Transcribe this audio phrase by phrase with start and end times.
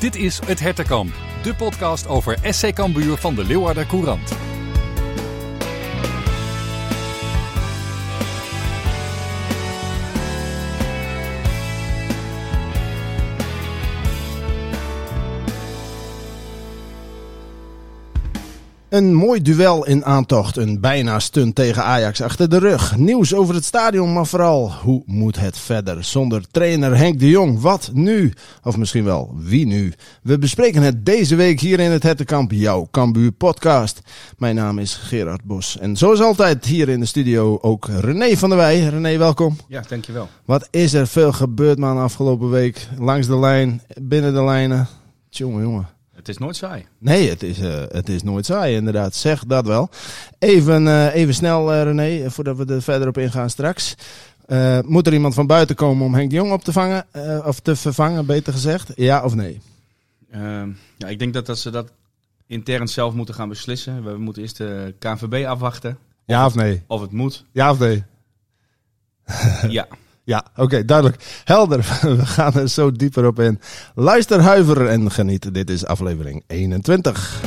[0.00, 4.49] Dit is Het Hertenkamp, de podcast over SC Cambuur van de Leeuwarder Courant.
[18.90, 22.96] Een mooi duel in aantocht, een bijna stunt tegen Ajax achter de rug.
[22.96, 27.60] Nieuws over het stadion, maar vooral hoe moet het verder zonder trainer Henk de Jong?
[27.60, 28.32] Wat nu?
[28.62, 29.92] Of misschien wel wie nu?
[30.22, 34.00] We bespreken het deze week hier in het Hettenkamp, jouw Cambuur podcast.
[34.38, 38.48] Mijn naam is Gerard Bos en zoals altijd hier in de studio ook René van
[38.48, 38.80] der Wij.
[38.80, 39.56] René, welkom.
[39.68, 40.28] Ja, dankjewel.
[40.44, 42.88] Wat is er veel gebeurd man afgelopen week?
[42.98, 44.88] Langs de lijn, binnen de lijnen.
[45.28, 45.99] Tjonge jongen.
[46.20, 46.86] Het is nooit saai.
[46.98, 49.14] Nee, het is, uh, het is nooit saai, inderdaad.
[49.14, 49.90] Zeg dat wel.
[50.38, 53.94] Even, uh, even snel, uh, René, voordat we er verder op ingaan straks.
[54.84, 57.06] moet er iemand van buiten komen om Henk de Jong op te vangen?
[57.44, 58.92] of te vervangen, beter gezegd?
[58.94, 59.60] Ja of nee?
[60.30, 61.92] Ehm, ja, ik denk dat, dat ze dat
[62.46, 64.04] intern zelf moeten gaan beslissen.
[64.04, 65.98] We moeten eerst de KNVB afwachten.
[66.24, 66.82] Ja of nee?
[66.86, 67.44] Of het moet.
[67.52, 68.04] Ja of nee?
[69.68, 69.88] ja.
[70.30, 71.42] Ja, oké, duidelijk.
[71.44, 71.78] Helder.
[72.18, 73.60] We gaan er zo dieper op in.
[73.94, 75.54] Luister, huiver en geniet.
[75.54, 77.42] Dit is aflevering 21.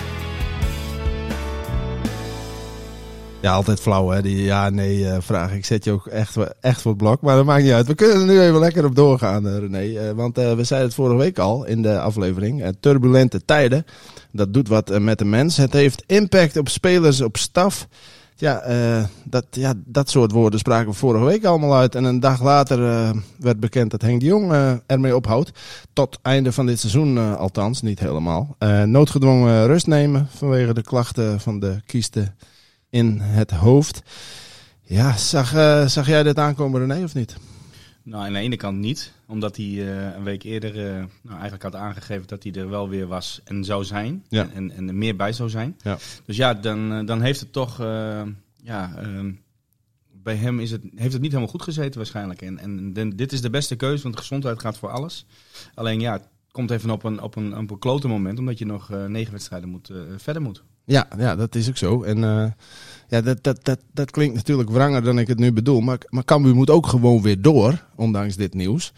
[3.41, 5.53] Ja, altijd flauw hè, die ja, nee uh, vraag.
[5.53, 7.87] Ik zet je ook echt, echt voor het blok, maar dat maakt niet uit.
[7.87, 9.83] We kunnen er nu even lekker op doorgaan, uh, René.
[9.83, 12.75] Uh, want we zeiden het vorige week al in de aflevering.
[12.79, 13.85] turbulente tijden,
[14.31, 15.57] dat doet wat met de mens.
[15.57, 17.87] Het heeft impact op spelers, op staf.
[18.35, 21.95] Ja, uh, dat, ja, dat soort woorden spraken we vorige week allemaal uit.
[21.95, 25.51] En een dag later uh, werd bekend dat Henk de Jong uh, ermee ophoudt.
[25.93, 28.55] Tot einde van dit seizoen althans, niet helemaal.
[28.85, 32.35] noodgedwongen rust nemen vanwege de klachten van de kiesten
[32.89, 34.01] in het hoofd.
[34.81, 35.49] Ja, zag,
[35.89, 37.35] zag jij dit aankomen René of niet?
[38.03, 41.63] Nou, aan de ene kant niet, omdat hij uh, een week eerder uh, nou, eigenlijk
[41.63, 44.25] had aangegeven dat hij er wel weer was en zou zijn.
[44.29, 44.49] Ja.
[44.53, 45.77] En, en, er meer bij zou zijn.
[45.81, 45.97] Ja.
[46.25, 47.77] Dus ja, dan, uh, dan heeft het toch,
[48.63, 49.31] ja, ehm,
[50.11, 52.41] bij hem is het, heeft het niet helemaal goed gezeten waarschijnlijk.
[52.41, 55.25] En, en dit is de beste keuze, want gezondheid gaat voor alles.
[55.73, 58.65] Alleen ja, het komt even op een, op een, op een klote moment, omdat je
[58.65, 60.63] nog negen wedstrijden moet, verder moet.
[60.85, 62.03] Ja, ja, dat is ook zo.
[62.03, 62.19] En
[63.07, 65.81] ja, dat, dat, dat, dat klinkt natuurlijk wranger dan ik het nu bedoel.
[65.81, 68.93] Maar, maar Cambuur moet ook gewoon weer door, ondanks dit nieuws.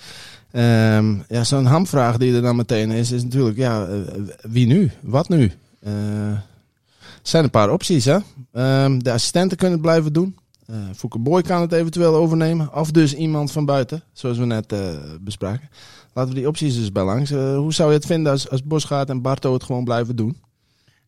[0.51, 3.97] Um, ja, zo'n hamvraag die er dan meteen is, is natuurlijk, ja, uh,
[4.41, 4.91] wie nu?
[5.01, 5.51] Wat nu?
[5.88, 5.91] Uh,
[7.22, 8.18] zijn een paar opties, hè?
[8.84, 10.38] Um, de assistenten kunnen het blijven doen.
[10.69, 12.75] Uh, Fouke Boy kan het eventueel overnemen.
[12.75, 14.74] Of dus iemand van buiten, zoals we net
[15.22, 15.69] bespraken.
[16.13, 17.29] Laten we die opties dus bij langs.
[17.29, 20.38] hoe zou je het vinden als, als Bosgaard en Barto het gewoon blijven doen?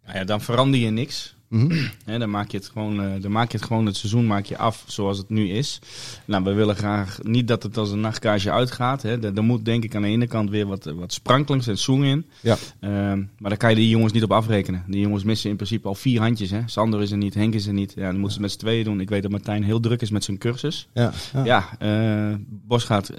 [0.07, 1.36] Nou ja, dan verander je niks.
[1.49, 1.89] Mm -hmm.
[2.05, 4.45] He, dan, maak je het gewoon, uh, dan maak je het gewoon het seizoen maak
[4.45, 5.79] je af zoals het nu is.
[6.25, 9.01] Nou, we willen graag niet dat het als een nachtkaasje uitgaat.
[9.01, 9.23] Hè.
[9.23, 12.03] Er, er moet denk ik aan de ene kant weer wat, wat sprankelings en zoen
[12.03, 12.25] in.
[12.41, 12.57] Ja.
[12.81, 12.89] Uh,
[13.37, 14.83] maar daar kan je die jongens niet op afrekenen.
[14.87, 16.49] Die jongens missen in principe al vier handjes.
[16.49, 16.61] Hè.
[16.65, 17.93] Sander is er niet, Henk is er niet.
[17.95, 18.99] Ja, dan moeten ze met z'n tweeën doen.
[18.99, 20.87] Ik weet dat Martijn heel druk is met zijn cursus.
[20.93, 21.43] Ja, ja.
[21.79, 23.11] ja uh, Bos gaat,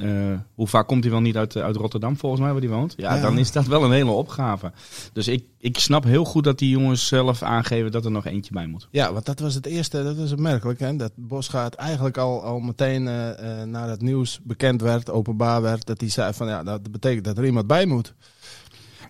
[0.55, 2.95] hoe vaak komt hij wel niet uit, uit Rotterdam volgens mij waar hij woont?
[2.97, 4.73] Ja, ja, dan is dat wel een hele opgave.
[5.13, 8.53] Dus ik, ik snap heel goed dat die jongens zelf aangeven dat er nog eentje
[8.53, 8.89] bij moet.
[8.91, 10.81] Ja, want dat was het eerste, dat was opmerkelijk.
[10.81, 10.97] Hè?
[10.97, 15.87] Dat Bosgaard eigenlijk al, al meteen uh, uh, na het nieuws bekend werd, openbaar werd,
[15.87, 18.15] dat hij zei van ja, dat betekent dat er iemand bij moet.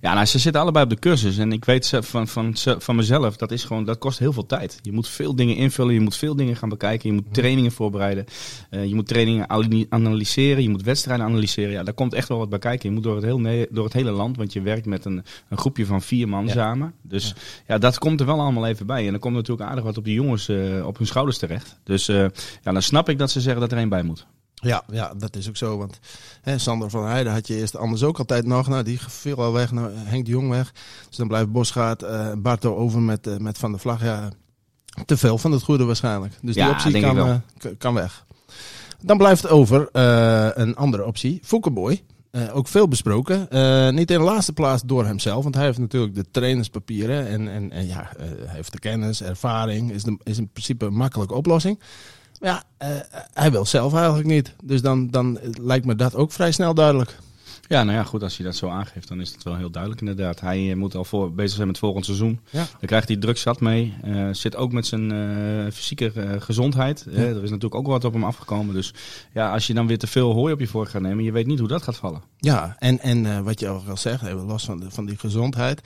[0.00, 1.38] Ja, nou, ze zitten allebei op de cursus.
[1.38, 4.78] En ik weet van, van, van mezelf, dat, is gewoon, dat kost heel veel tijd.
[4.82, 7.09] Je moet veel dingen invullen, je moet veel dingen gaan bekijken.
[7.09, 8.25] Je moet trainingen voorbereiden.
[8.70, 9.50] Uh, je moet trainingen
[9.88, 11.72] analyseren, je moet wedstrijden analyseren.
[11.72, 12.88] Ja, daar komt echt wel wat bij kijken.
[12.88, 15.58] Je moet door het, heel, door het hele land, want je werkt met een, een
[15.58, 16.53] groepje van vier man Ja.
[16.53, 16.92] samen.
[17.03, 17.34] Dus Ja.
[17.66, 17.78] ja.
[17.78, 19.04] dat komt er wel allemaal even bij.
[19.04, 21.78] En dan komt natuurlijk aardig wat op die jongens uh, op hun schouders terecht.
[21.84, 22.16] Dus uh,
[22.62, 24.26] ja, dan snap ik dat ze zeggen dat er één bij moet.
[24.60, 25.78] Ja, ja, dat is ook zo.
[25.78, 25.98] Want
[26.42, 28.69] hè, Sander van Heijden had je eerst anders ook altijd nog.
[28.69, 30.72] Nou, die viel al weg, nou, Henk de Jong weg.
[31.08, 34.02] Dus dan blijft Bosgaard, uh, Barto over met, uh, met Van der Vlag.
[34.02, 34.30] Ja,
[35.06, 36.34] te veel van het goede waarschijnlijk.
[36.42, 37.36] Dus die optie kan, uh,
[37.78, 38.26] kan weg.
[39.02, 39.88] Dan blijft over
[40.58, 41.40] een andere optie.
[41.43, 42.02] Foukeboy.
[42.52, 43.38] Ook veel besproken.
[43.94, 45.43] Niet in de laatste plaats door hemzelf.
[45.43, 47.26] Want hij heeft natuurlijk de trainerspapieren.
[47.26, 49.93] En, en, en ja, hij heeft de kennis, ervaring.
[49.93, 51.81] Is, de, is in principe een makkelijke oplossing.
[52.40, 52.88] Ja, uh,
[53.32, 54.55] hij wil zelf eigenlijk niet.
[54.64, 57.17] Dus dan, dan lijkt me dat ook vrij snel duidelijk.
[57.69, 60.02] Ja, nou ja, goed, als hij dat zo aangeeft, dan is het wel heel duidelijk
[60.02, 60.40] inderdaad.
[60.40, 62.40] Hij uh, moet al voor, bezig zijn met volgend seizoen.
[62.50, 62.58] Ja.
[62.58, 63.94] Dan krijgt hij druk zat mee.
[64.05, 67.06] Uh, zit ook met zijn uh, fysieke gezondheid.
[67.11, 67.19] Ja.
[67.19, 68.75] er is natuurlijk ook wat op hem afgekomen.
[68.75, 68.94] Dus
[69.32, 71.46] ja, als je dan weer te veel hooi op je voor gaat nemen, je weet
[71.46, 72.23] niet hoe dat gaat vallen.
[72.37, 75.81] Ja, en, en wat je al zegt, even los van, de, van die gezondheid.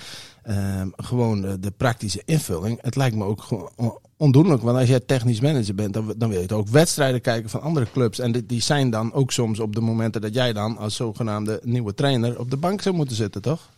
[0.48, 2.78] Um, gewoon de, de, praktische invulling.
[2.80, 4.62] Het lijkt me ook gewoon ondoenlijk.
[4.62, 7.86] Want als jij technisch manager bent, dan, dan wil je ook wedstrijden kijken van andere
[7.92, 8.18] clubs.
[8.18, 11.60] En die, die zijn dan ook soms op de momenten dat jij dan als zogenaamde
[11.64, 13.70] nieuwe trainer op de bank zou moeten zitten, toch?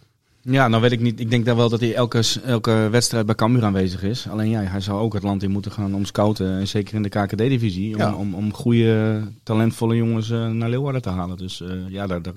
[0.46, 1.20] Ja, nou weet ik niet.
[1.20, 4.28] Ik denk dan wel dat hij elke, elke wedstrijd bij Cambuur aanwezig is.
[4.28, 6.50] Alleen ja, hij zou ook het land in moeten gaan om scouten.
[6.58, 7.92] En zeker in de KKD-divisie.
[7.94, 8.14] Om, Ja.
[8.14, 11.36] om, om goede, talentvolle jongens eh, naar Leeuwarden te halen.
[11.36, 12.32] Dus eh, ja, daar, daar-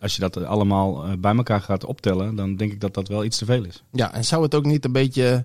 [0.00, 3.24] als je dat allemaal eh, bij elkaar gaat optellen, dan denk ik dat dat wel
[3.24, 3.82] iets te veel is.
[3.92, 5.44] Ja, en zou het ook niet een beetje...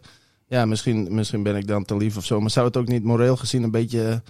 [0.53, 2.39] Ja, misschien, misschien ben ik dan te lief of zo.
[2.39, 4.21] Maar zou het ook niet moreel gezien een beetje...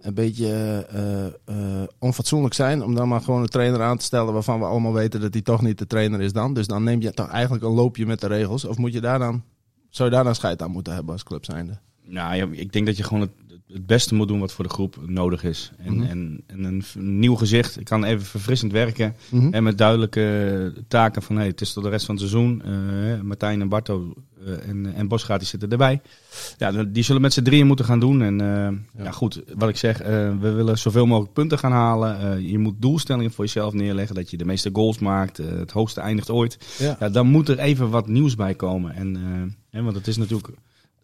[0.00, 0.46] Een beetje
[0.90, 4.64] eh, eh, onfatsoenlijk zijn om dan maar gewoon een trainer aan te stellen waarvan we
[4.64, 6.54] allemaal weten dat hij toch niet de trainer is dan.
[6.54, 8.64] Dus dan neem je toch eigenlijk een loopje met de regels.
[8.64, 9.42] Of moet je daar dan,
[9.88, 11.78] zou je daar dan scheid aan moeten hebben als club zijnde?
[12.04, 13.30] Nou, ik denk dat je gewoon het,
[13.72, 15.70] het beste moet doen wat voor de groep nodig is.
[15.78, 16.06] En, Mhm.
[16.06, 16.84] en, en een,
[17.18, 19.14] nieuw gezicht kan even verfrissend werken.
[19.30, 19.52] Mhm.
[19.52, 22.62] En met duidelijke taken van hey, het is tot de rest van het seizoen.
[22.64, 24.14] Eh, Martijn en Barto
[24.46, 26.00] eh, en, en Bosgaat die zitten erbij.
[26.58, 28.22] Ja, die zullen met z'n drieën moeten gaan doen.
[28.22, 29.10] En eh, ja.
[29.10, 30.08] goed, wat ik zeg, eh,
[30.40, 32.20] we willen zoveel mogelijk punten gaan halen.
[32.20, 34.14] Eh, je moet doelstellingen voor jezelf neerleggen.
[34.14, 36.58] Dat je de meeste goals maakt, eh, het hoogste eindigt ooit.
[36.78, 36.96] Ja.
[37.00, 38.94] Ja, dan moet er even wat nieuws bij komen.
[38.94, 39.22] En, eh,
[39.70, 40.48] hè, want het is natuurlijk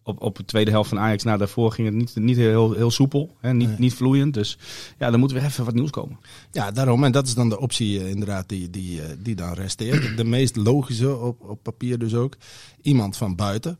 [0.07, 2.91] op, op de tweede helft van Ajax, nou daarvoor ging het niet, niet heel, heel
[2.91, 3.35] soepel.
[3.39, 3.77] Hè, niet, Nee.
[3.79, 4.33] niet vloeiend.
[4.33, 4.57] Dus
[4.97, 6.19] ja, dan moet weer even wat nieuws komen.
[6.51, 7.03] Ja, daarom.
[7.03, 10.17] En dat is dan de optie eh, inderdaad die, die, eh, die dan resteert.
[10.17, 12.35] De meest logische op, op papier dus ook.
[12.81, 13.79] Iemand van buiten.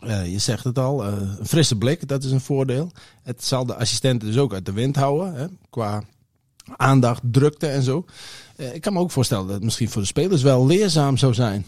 [0.00, 2.90] Eh, je zegt het al, een frisse blik, dat is een voordeel.
[3.22, 5.34] Het zal de assistenten dus ook uit de wind houden.
[5.34, 6.02] Hè, qua
[6.76, 8.04] aandacht, drukte en zo.
[8.56, 11.64] Ik kan me ook voorstellen dat het misschien voor de spelers wel leerzaam zou zijn.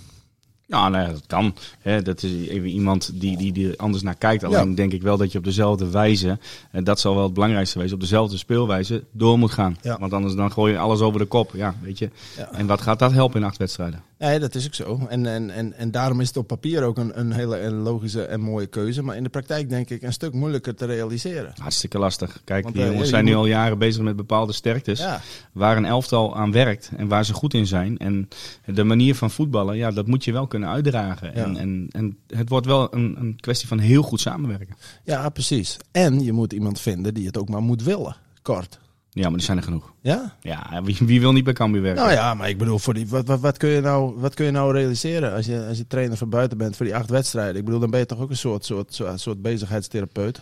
[0.67, 1.55] Ja, nou ja, dat kan.
[1.81, 4.45] Hè, dat is even iemand die, die, die er anders naar kijkt.
[4.45, 4.75] Alleen Ja.
[4.75, 6.39] denk ik wel dat je op dezelfde wijze,
[6.71, 9.77] en dat zal wel het belangrijkste wezen, op dezelfde speelwijze door moet gaan.
[9.83, 9.99] Ja.
[9.99, 11.51] Want anders dan gooi je alles over de kop.
[11.55, 12.11] Ja, weet je.
[12.53, 14.03] En wat gaat dat helpen in acht wedstrijden?
[14.25, 15.07] Nee, dat is ook zo.
[15.09, 18.41] En, en, en, en daarom is het op papier ook een, een hele logische en
[18.41, 19.03] mooie keuze.
[19.03, 21.53] Maar in de praktijk denk ik een stuk moeilijker te realiseren.
[21.57, 22.41] Hartstikke lastig.
[22.45, 24.99] Kijk, Want, die eh, jongens ja, zijn nu al jaren bezig met bepaalde sterktes.
[24.99, 25.21] Ja,
[25.53, 27.99] Waar een elftal aan werkt en waar ze goed in zijn.
[27.99, 28.29] En
[28.65, 31.33] de manier van voetballen, ja, dat moet je wel kunnen uitdragen.
[31.35, 31.45] Ja.
[31.45, 34.77] En, en, en het wordt wel een, een kwestie van heel goed samenwerken.
[35.05, 35.77] ja, precies.
[35.93, 38.17] En je moet iemand vinden die het ook maar moet willen.
[38.43, 38.79] Kort.
[39.15, 39.93] Ja, maar die zijn er genoeg.
[40.01, 40.35] Ja?
[40.41, 42.03] Ja, wie, wie wil niet bij Cambuur werken?
[42.03, 44.45] Nou ja, maar ik bedoel, voor die, wat, wat, wat, kun je nou, wat kun
[44.45, 47.57] je nou realiseren als je, als je trainer van buiten bent voor die acht wedstrijden?
[47.57, 50.41] Ik bedoel, dan ben je toch ook een soort, soort, soort, soort bezigheidstherapeut?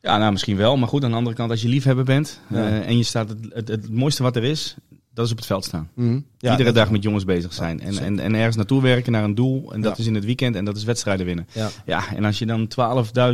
[0.00, 0.76] Ja, nou misschien wel.
[0.76, 2.56] Maar goed, aan de andere kant, als je liefhebber bent Ja.
[2.56, 4.76] eh, en je staat het, het, het mooiste wat er is,
[5.14, 5.90] dat is op het veld staan.
[5.94, 6.20] Mhm.
[6.38, 7.80] Ja, Iedere dag met jongens bezig zijn.
[7.80, 9.72] En, en, en ergens naartoe werken naar een doel.
[9.72, 11.46] En dat is in het weekend en dat is wedstrijden winnen.
[11.52, 11.68] Ja.
[11.86, 12.68] Ja, en als je dan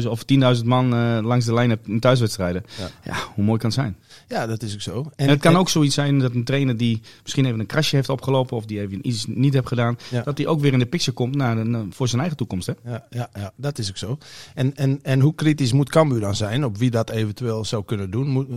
[0.03, 0.23] 12.000 of
[0.59, 2.65] 10.000 man eh, langs de lijn hebt in thuiswedstrijden.
[2.79, 2.89] Ja.
[3.13, 3.17] Ja.
[3.35, 3.97] hoe mooi kan het zijn?
[4.29, 5.11] Ja, dat is ook zo.
[5.17, 8.09] En, het kan ook zoiets zijn dat een trainer die misschien even een krasje heeft
[8.09, 8.57] opgelopen.
[8.57, 9.97] Of die even iets niet heeft gedaan.
[10.11, 10.23] Ja.
[10.23, 12.67] Dat die ook weer in de picture komt naar een, voor zijn eigen toekomst.
[12.67, 12.73] Hè?
[12.85, 14.19] Ja, ja, ja, dat is ook zo.
[14.55, 18.11] En, en, en hoe kritisch moet Cambuur dan zijn op wie dat eventueel zou kunnen
[18.11, 18.29] doen?
[18.29, 18.49] Moet,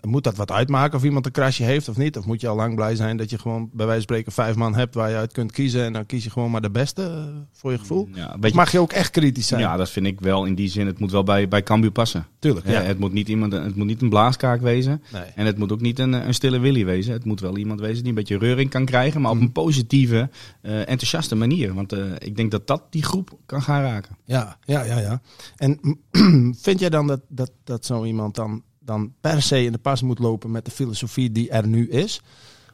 [0.00, 2.16] moet dat wat uitmaken of iemand een krasje heeft of niet?
[2.16, 4.54] Of moet je al lang blij zijn dat je gewoon bij wijze van spreken vijf
[4.54, 7.02] man hebt waar je uit kunt kiezen en dan kies je gewoon maar de beste
[7.02, 8.08] eh, voor je gevoel?
[8.14, 9.60] Ja, mag je ook echt kritisch zijn?
[9.60, 10.86] ja, dat vind ik wel in die zin.
[10.86, 12.26] Het moet wel bij, bij Cambuur passen.
[12.38, 12.66] tuurlijk.
[12.66, 12.72] Ja.
[12.72, 12.82] Ja.
[12.82, 15.02] het, moet niet iemand, het moet niet een blaaskaak wezen.
[15.12, 15.22] Nee.
[15.34, 17.12] En het moet ook niet een, een stille willy wezen.
[17.12, 19.20] Het moet wel iemand wezen die een beetje reuring kan krijgen.
[19.20, 19.46] Maar op Mhm.
[19.46, 20.30] een positieve,
[20.62, 21.74] eh, enthousiaste manier.
[21.74, 24.16] Want eh, ik denk dat dat die groep kan gaan raken.
[24.24, 25.20] Ja, ja, ja, ja.
[25.56, 25.98] En
[26.66, 30.02] vind jij dan dat, dat, dat zo iemand dan, dan per se in de pas
[30.02, 32.20] moet lopen met de filosofie die er nu is?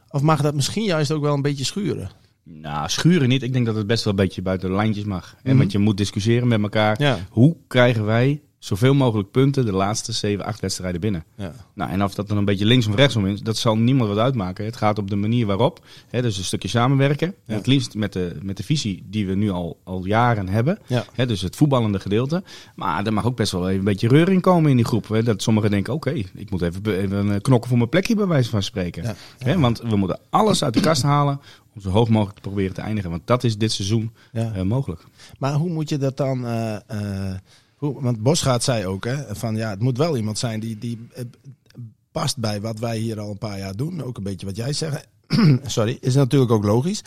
[0.09, 2.11] Of mag dat misschien juist ook wel een beetje schuren?
[2.43, 3.43] Nou, schuren niet.
[3.43, 5.35] Ik denk dat het best wel een beetje buiten de lijntjes mag.
[5.43, 5.57] En.
[5.57, 7.01] Want je moet discussiëren met elkaar.
[7.01, 7.17] Ja.
[7.29, 11.23] Hoe krijgen wij zoveel mogelijk punten de laatste 7, 8 wedstrijden binnen?
[11.35, 11.53] Ja.
[11.73, 14.17] Nou, en of dat dan een beetje linksom of rechtsom is, dat zal niemand wat
[14.17, 14.65] uitmaken.
[14.65, 15.85] Het gaat op de manier waarop.
[16.07, 17.35] Hè, dus een stukje samenwerken.
[17.45, 17.53] Ja.
[17.55, 20.79] Het liefst met de, met de visie die we nu al, al jaren hebben.
[20.87, 21.05] Ja.
[21.13, 22.43] Hè, dus het voetballende gedeelte.
[22.75, 25.07] Maar er mag ook best wel even een beetje reuring komen in die groep.
[25.07, 28.49] Hè, dat sommigen denken, oké, ik moet even, eh, knokken voor mijn plekje bij wijze
[28.49, 29.15] van spreken.
[29.37, 31.41] Hè, want we moeten alles uit de kast halen
[31.75, 33.09] om zo hoog mogelijk te proberen te eindigen.
[33.09, 35.03] Want dat is dit seizoen eh, mogelijk.
[35.39, 36.45] Maar hoe moet je dat dan...
[36.45, 36.75] eh,
[37.79, 41.07] hoe, want Bosgaard zei ook, hè, van ja, het moet wel iemand zijn die, die
[41.13, 41.23] eh,
[42.11, 44.03] past bij wat wij hier al een paar jaar doen.
[44.03, 45.07] Ook een beetje wat jij zegt.
[45.63, 47.03] Sorry, is natuurlijk ook logisch.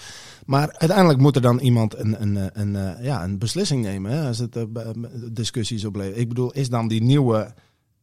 [0.47, 4.26] Maar uiteindelijk moet er dan iemand een, een, eh, een, een, ja, een beslissing nemen.
[4.26, 4.64] Als het eh,
[5.31, 6.19] discussies oplevert.
[6.19, 7.55] Ik bedoel, is dan die nieuwe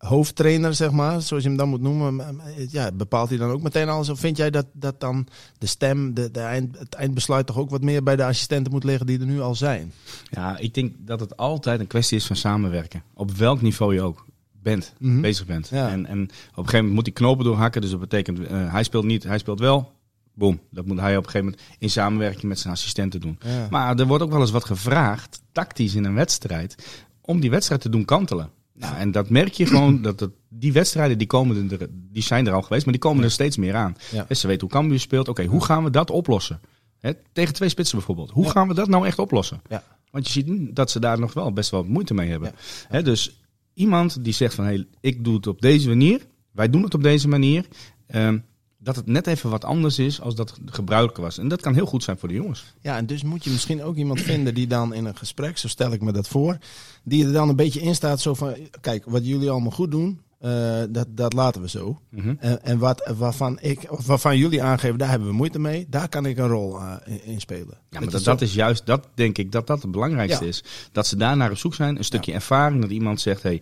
[0.08, 3.62] hoofdtrainer, zeg maar, zoals je hem dan moet noemen, m- ja, bepaalt hij dan ook
[3.62, 4.10] meteen alles?
[4.10, 5.28] Of vind jij dat, dat dan
[5.58, 8.84] de stem, de, de eind, het eindbesluit toch ook wat meer bij de assistenten moet
[8.84, 9.94] liggen die er nu al zijn?
[10.30, 13.04] Ja, ik denk dat het altijd een kwestie is van samenwerken.
[13.14, 14.26] Op welk niveau je ook
[14.62, 15.22] bent, Mhm.
[15.22, 15.68] bezig bent.
[15.70, 15.90] Ja.
[15.90, 17.82] En, en op een gegeven moment moet hij knopen doorhakken.
[17.82, 19.92] Dus dat betekent, eh, hij speelt niet, hij speelt wel.
[20.34, 20.60] Boom.
[20.72, 23.38] Dat moet hij op een gegeven moment in samenwerking met zijn assistenten doen.
[23.46, 23.68] Ja.
[23.70, 26.76] Maar er wordt ook wel eens wat gevraagd, tactisch in een wedstrijd,
[27.22, 28.50] om die wedstrijd te doen kantelen.
[28.80, 32.48] Nou, en dat merk je gewoon, dat het, die wedstrijden die, komen er, die zijn
[32.48, 33.96] er al geweest, maar die komen er steeds meer aan.
[34.12, 34.26] Ja.
[34.28, 35.28] En ze weten hoe Cambuur speelt.
[35.28, 36.60] Oké, hoe gaan we dat oplossen?
[37.00, 38.30] Hè, tegen twee spitsen bijvoorbeeld.
[38.32, 38.52] Hoe Ja.
[38.52, 39.62] gaan we dat nou echt oplossen?
[39.70, 39.84] Ja.
[40.12, 42.54] Want je ziet dat ze daar nog wel best wel moeite mee hebben.
[42.88, 43.42] Hè, dus
[43.74, 46.26] iemand die zegt van, hey, ik doe het op deze manier.
[46.52, 47.66] Wij doen het op deze manier.
[48.08, 48.38] ehm,
[48.82, 51.38] dat het net even wat anders is als dat gebruikelijk was.
[51.38, 52.74] En dat kan heel goed zijn voor de jongens.
[52.82, 55.68] Ja, en dus moet je misschien ook iemand vinden die dan in een gesprek, zo
[55.68, 56.58] stel ik me dat voor,
[57.04, 60.22] die er dan een beetje in staat zo van, kijk, wat jullie allemaal goed doen,
[60.40, 62.00] eh, dat, dat laten we zo.
[62.10, 62.34] Mhm.
[62.40, 66.26] En, en wat, waarvan, ik, waarvan jullie aangeven, daar hebben we moeite mee, daar kan
[66.26, 67.78] ik een rol eh, in, in spelen.
[67.90, 70.50] Ja, maar dat, is juist, dat denk ik, dat dat het belangrijkste Ja.
[70.50, 70.64] is.
[70.92, 73.62] Dat ze daar naar op zoek zijn, een stukje ervaring, dat iemand zegt, hey,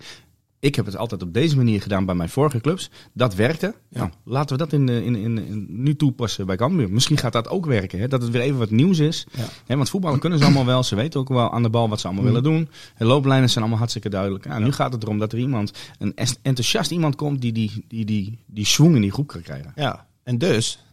[0.60, 2.90] ik heb het altijd op deze manier gedaan bij mijn vorige clubs.
[3.14, 3.76] Dat werkte.
[3.90, 3.98] Ja.
[4.00, 6.90] Nou, laten we dat in, in, in, in- nu toepassen bij Cambuur.
[6.92, 8.00] Misschien gaat dat ook werken.
[8.00, 8.08] Hè?
[8.08, 9.28] Dat het weer even wat nieuws is.
[9.32, 9.46] Ja.
[9.66, 10.84] Hè, want voetballen kunnen ze allemaal wel.
[10.84, 12.30] Ze weten ook wel aan de bal wat ze allemaal Mm.
[12.34, 12.70] willen doen.
[12.98, 14.46] De looplijnen zijn allemaal hartstikke duidelijk.
[14.46, 18.06] Ja, Nu gaat het erom dat er iemand, een enthousiast iemand komt die die, die,
[18.06, 19.72] die, die swing in die groep kan krijgen.
[19.76, 20.84] Ja, en dus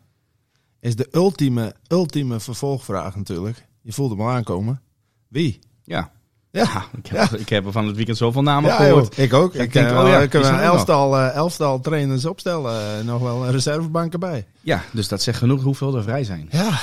[0.80, 4.80] is de ultieme, ultieme vervolgvraag natuurlijk, je voelt hem al aankomen,
[5.28, 5.59] wie?
[5.85, 6.12] Ja.
[6.54, 6.62] Ja.
[6.62, 9.14] Ja, ik, heb, ik heb er van het weekend zoveel namen Ja, gehoord.
[9.16, 9.54] joh, ik ook.
[9.54, 10.61] Ik Ik, denk, denk, oh ja, er nog.
[10.61, 12.99] elftal, eh, elftal trainers opstellen.
[12.99, 14.46] eh, nog wel een reservebank erbij.
[14.61, 16.49] Ja, dus dat zegt genoeg hoeveel er vrij zijn.
[16.50, 16.78] Ja,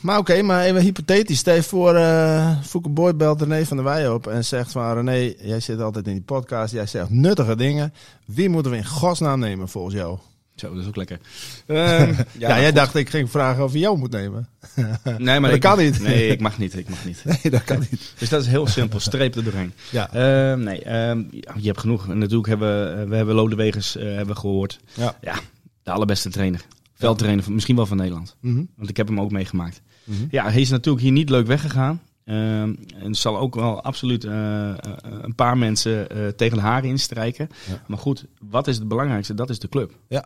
[0.00, 1.38] maar oké, maar even hypothetisch.
[1.38, 4.92] Stel je voor, eh Fouke Boy belt René van der Wij op en zegt van...
[4.94, 7.92] René, jij zit altijd in die podcast, jij zegt nuttige dingen.
[8.24, 10.18] Wie moeten we in godsnaam nemen volgens jou?
[10.54, 11.18] Zo, dat is ook lekker.
[11.66, 14.48] Ehm, Ja, jij dacht ik ging vragen of je jou moet nemen.
[15.18, 16.00] nee, maar dat ik kan mag- niet.
[16.02, 16.76] Nee, ik mag niet.
[16.78, 17.24] Ik mag niet.
[17.42, 18.12] Nee, dat kan niet.
[18.18, 19.00] Dus dat is heel simpel.
[19.00, 19.72] Streep er doorheen.
[19.90, 21.18] Ja, Ehm, nee, ehm,
[21.56, 22.08] je hebt genoeg.
[22.08, 24.80] En natuurlijk hebben we, we hebben Lodewegers eh, hebben gehoord.
[24.94, 25.16] ja.
[25.20, 25.34] Ja,
[25.82, 26.60] de allerbeste trainer.
[26.94, 28.36] Veldtrainer, van- misschien wel van Nederland.
[28.40, 28.62] Mhm.
[28.76, 29.80] Want ik heb hem ook meegemaakt.
[30.04, 30.24] Mhm.
[30.30, 32.00] Ja, hij is natuurlijk hier niet leuk weggegaan.
[32.24, 32.78] En
[33.10, 34.76] zal ook wel absoluut eh, eh,
[35.20, 37.48] een paar mensen eh, tegen de haren instrijken.
[37.68, 37.82] Ja.
[37.86, 39.34] Maar goed, wat is het belangrijkste?
[39.34, 39.92] Dat is de club.
[40.08, 40.24] Ja,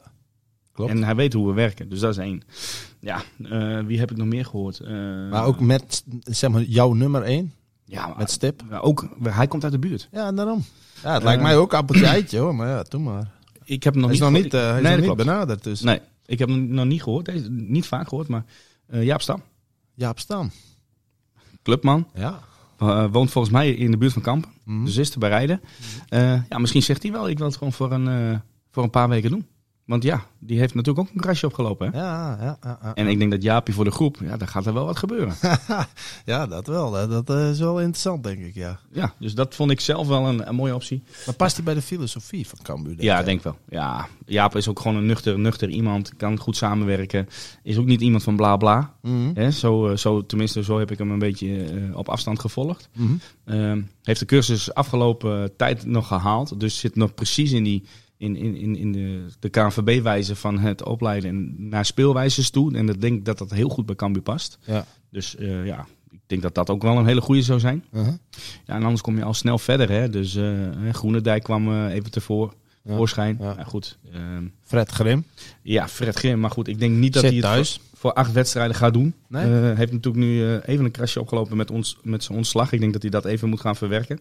[0.79, 0.93] klopt.
[0.93, 1.89] En hij weet hoe we werken.
[1.89, 2.43] Dus dat is één.
[3.01, 4.81] Ja, eh, wie heb ik nog meer gehoord?
[4.81, 4.91] Eh,
[5.31, 7.53] Maar ook met, zeg maar, jouw nummer één,
[7.85, 8.63] ja, maar, met Stip.
[8.81, 10.09] ook, hij komt uit de buurt.
[10.13, 10.65] Ja, daarom.
[11.03, 11.47] Ja, het lijkt Eh.
[11.47, 13.31] mij ook appeltje eitje hoor, maar ja, doe maar.
[13.65, 15.65] Ik heb hem nog hij is niet nog niet, hij is Nee, nog niet benaderd,
[15.65, 15.81] dus.
[15.81, 17.25] Nee, ik heb hem nog niet gehoord.
[17.25, 18.45] Deze, niet vaak gehoord, maar
[18.91, 19.43] Jaap Stam,
[19.95, 20.51] Jaap Stam.
[21.63, 22.07] clubman.
[22.15, 22.41] Ja.
[23.11, 24.51] woont volgens mij in de buurt van Kampen.
[24.65, 24.85] Mhm.
[24.85, 25.61] Dus is te bereiden.
[26.09, 29.09] Eh, ja, misschien zegt hij wel, ik wil het gewoon voor een, voor een paar
[29.09, 29.47] weken doen.
[29.88, 31.92] Want ja, die heeft natuurlijk ook een krasje opgelopen.
[31.92, 31.99] Hè?
[31.99, 32.95] Ja, ja, ja, ja.
[32.95, 35.35] En ik denk dat Jaapie voor de groep, ja, daar gaat er wel wat gebeuren.
[36.25, 36.92] ja, dat wel.
[36.95, 37.09] hè.
[37.09, 38.78] Dat eh, is wel interessant, denk ik, ja.
[38.92, 41.02] ja, dus dat vond ik zelf wel een, een mooie optie.
[41.26, 42.97] Maar past hij bij de filosofie van Cambuur?
[42.97, 43.57] denk Ja, ik denk wel.
[43.68, 46.16] Ja, Jaap is ook gewoon een nuchter, nuchter iemand.
[46.16, 47.28] Kan goed samenwerken.
[47.62, 48.95] Is ook niet iemand van bla bla.
[49.02, 49.30] Mhm.
[49.35, 49.50] Hè?
[49.50, 52.88] Zo, eh, zo, tenminste, zo heb ik hem een beetje eh, op afstand gevolgd.
[52.97, 53.12] Mhm.
[53.45, 56.61] Ehm, heeft de cursus afgelopen tijd nog gehaald.
[56.61, 57.85] Dus zit nog precies in, die,
[58.19, 62.77] in, in, in, in de, de KNVB-wijze van het opleiden en naar speelwijzes toe.
[62.77, 64.59] En ik denk dat dat heel goed bij Cambuur past.
[64.65, 64.85] Ja.
[65.11, 67.85] Dus eh, ja, ik denk dat dat ook wel een hele goede zou zijn.
[67.93, 68.15] Uh-huh.
[68.65, 69.91] Ja, en anders kom je al snel verder.
[69.91, 70.11] Hè?
[70.11, 70.55] Dus eh
[70.93, 72.55] Groenendijk kwam eh, even tevoor.
[72.83, 72.97] Ja.
[72.97, 73.37] Voorschijn.
[73.41, 73.55] Ja.
[73.57, 73.65] Ja.
[73.65, 73.99] goed.
[74.13, 75.25] Ehm, Fred Grim.
[75.63, 76.41] ja, Fred Grim.
[76.41, 77.81] Maar goed, ik denk niet dat Zit hij het thuis.
[77.89, 79.15] voor, voor acht wedstrijden gaat doen.
[79.29, 79.47] Nee?
[79.75, 82.73] Heeft natuurlijk nu even een krasje opgelopen met, ons, met zijn ontslag.
[82.73, 84.21] Ik denk dat hij dat even moet gaan verwerken.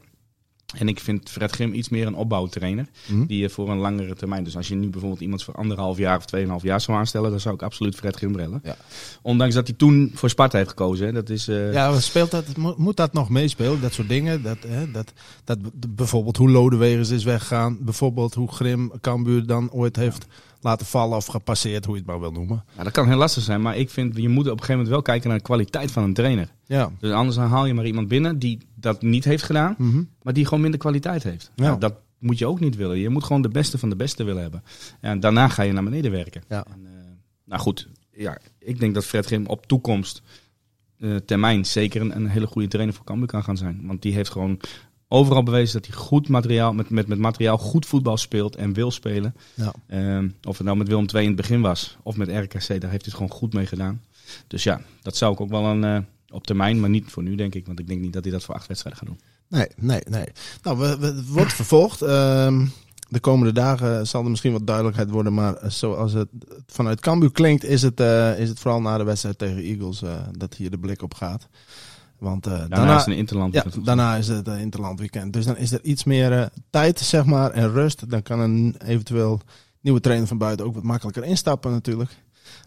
[0.75, 2.87] En ik vind Fred Grim iets meer een opbouwtrainer.
[3.05, 3.25] Mhm.
[3.25, 4.43] Die je voor een langere termijn.
[4.43, 7.39] Dus als je nu bijvoorbeeld iemand voor anderhalf jaar of tweeënhalf jaar zou aanstellen, dan
[7.39, 8.59] zou ik absoluut Fred Grim bellen.
[8.63, 8.75] Ja.
[9.21, 11.05] Ondanks dat hij toen voor Sparta heeft gekozen.
[11.05, 11.13] Hè.
[11.13, 13.81] Dat is, eh, Ja, speelt dat, mo- moet dat nog meespelen?
[13.81, 14.43] Dat soort dingen?
[14.43, 15.57] Dat, hè, dat, dat
[15.95, 17.77] bijvoorbeeld hoe Lodewegers is weggegaan.
[17.81, 20.25] Bijvoorbeeld hoe Grim Cambuur dan ooit heeft
[20.61, 22.63] laten vallen of gepasseerd, hoe je het maar wil noemen.
[22.77, 23.61] ja, dat kan heel lastig zijn.
[23.61, 26.03] Maar ik vind, je moet op een gegeven moment wel kijken naar de kwaliteit van
[26.03, 26.51] een trainer.
[26.65, 26.91] Ja.
[26.99, 29.75] Dus anders dan haal je maar iemand binnen die dat niet heeft gedaan.
[29.77, 30.03] Mhm.
[30.21, 31.51] maar die gewoon minder kwaliteit heeft.
[31.55, 31.63] Ja.
[31.63, 32.97] Nou, dat moet je ook niet willen.
[32.97, 34.63] Je moet gewoon de beste van de beste willen hebben.
[35.01, 36.43] En daarna ga je naar beneden werken.
[36.49, 36.65] Ja.
[36.65, 36.91] En, eh,
[37.45, 40.21] nou goed, ja, ik denk dat Fred Grim op toekomst
[40.99, 43.81] eh, termijn zeker een, een hele goede trainer voor Cambuur kan gaan zijn.
[43.83, 44.59] Want die heeft gewoon
[45.07, 48.91] overal bewezen dat hij goed materiaal, met, met, met materiaal goed voetbal speelt en wil
[48.91, 49.35] spelen.
[49.53, 49.73] Ja.
[49.87, 52.69] Ehm, of het nou met Willem II in het begin was of met RKC, daar
[52.69, 54.01] heeft hij het gewoon goed mee gedaan.
[54.47, 55.97] Dus ja, dat zou ik ook wel een, eh,
[56.29, 57.65] op termijn, maar niet voor nu denk ik.
[57.65, 59.19] Want ik denk niet dat hij dat voor acht wedstrijden gaat doen.
[59.47, 60.25] Nee, nee, nee.
[60.63, 62.01] Nou, we, wordt vervolgd.
[62.01, 62.65] Ehm,
[63.09, 65.33] de komende dagen zal er misschien wat duidelijkheid worden.
[65.33, 66.29] Maar eh, zoals het
[66.67, 70.01] vanuit Cambuur klinkt, is het, eh, is het vooral na de wedstrijd tegen Eagles
[70.37, 71.47] dat hier de blik op gaat.
[72.19, 73.53] Want eh, Daarna, daarna, is het een interland.
[73.53, 75.33] ja, daarna is het uh, Interland weekend.
[75.33, 78.09] Dus dan is er iets meer eh, tijd, zeg maar, en rust.
[78.09, 79.39] Dan kan een eventueel
[79.81, 82.11] nieuwe trainer van buiten ook wat makkelijker instappen natuurlijk.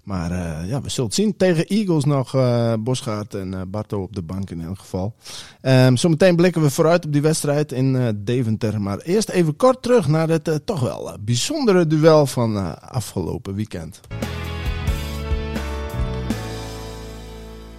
[0.04, 1.36] Maar eh, ja, we zullen het zien.
[1.36, 2.36] Tegen Eagles nog
[2.80, 5.14] Bosgaard en Barto op de bank in elk geval.
[5.60, 8.80] Ehm, zometeen blikken we vooruit op die wedstrijd in Deventer.
[8.80, 14.00] Maar eerst even kort terug naar het toch wel bijzondere duel van afgelopen weekend.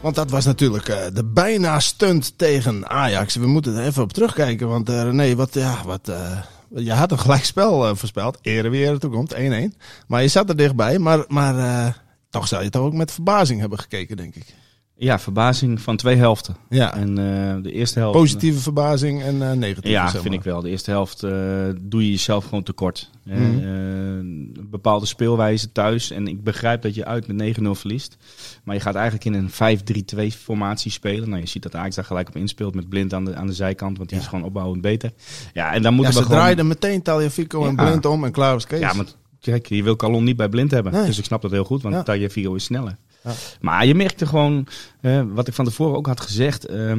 [0.01, 3.35] Want dat was natuurlijk uh, de bijna stunt tegen Ajax.
[3.35, 4.67] We moeten er even op terugkijken.
[4.67, 6.41] Want uh, René, wat, ja, wat, uh,
[6.75, 8.37] je had een gelijkspel voorspeld.
[8.41, 9.37] Ere weer toekomt, 1-1.
[10.07, 10.99] Maar je zat er dichtbij.
[10.99, 14.45] Maar, maar toch zou je toch ook met verbazing hebben gekeken, denk ik.
[15.03, 16.55] Ja, verbazing van twee helften.
[16.69, 16.95] Ja.
[16.95, 18.17] En uh, de eerste helft.
[18.17, 19.89] Positieve verbazing en uh, negatieve.
[19.89, 20.21] Ja, zeg maar.
[20.21, 20.61] vind ik wel.
[20.61, 21.31] De eerste helft uh,
[21.81, 23.09] doe je jezelf gewoon tekort.
[23.23, 26.11] Mm bepaalde speelwijze thuis.
[26.11, 28.17] En ik begrijp dat je uit met 9-0 verliest.
[28.63, 31.29] Maar je gaat eigenlijk in een 5-3-2 formatie spelen.
[31.29, 33.53] Nou, je ziet dat Ajax daar gelijk op inspeelt met Blind aan de, aan de
[33.53, 33.97] zijkant.
[33.97, 34.23] Want die Ja.
[34.23, 35.11] is gewoon opbouwend beter.
[35.53, 36.41] Ja, en dan moeten Ja, we ze gewoon...
[36.41, 37.83] draaiden meteen Taljafico en Ja.
[37.85, 38.79] Blind om en klaar was Kees.
[38.79, 39.05] Ja, maar
[39.39, 40.91] kijk, je wil Calon niet bij blind hebben.
[40.93, 41.05] Nee.
[41.05, 42.03] Dus ik snap dat heel goed, want Ja.
[42.03, 42.97] Tagliafico is sneller.
[43.23, 43.31] Ja.
[43.61, 44.67] Maar je merkte gewoon,
[45.01, 46.65] eh, wat ik van tevoren ook had gezegd...
[46.65, 46.93] eh,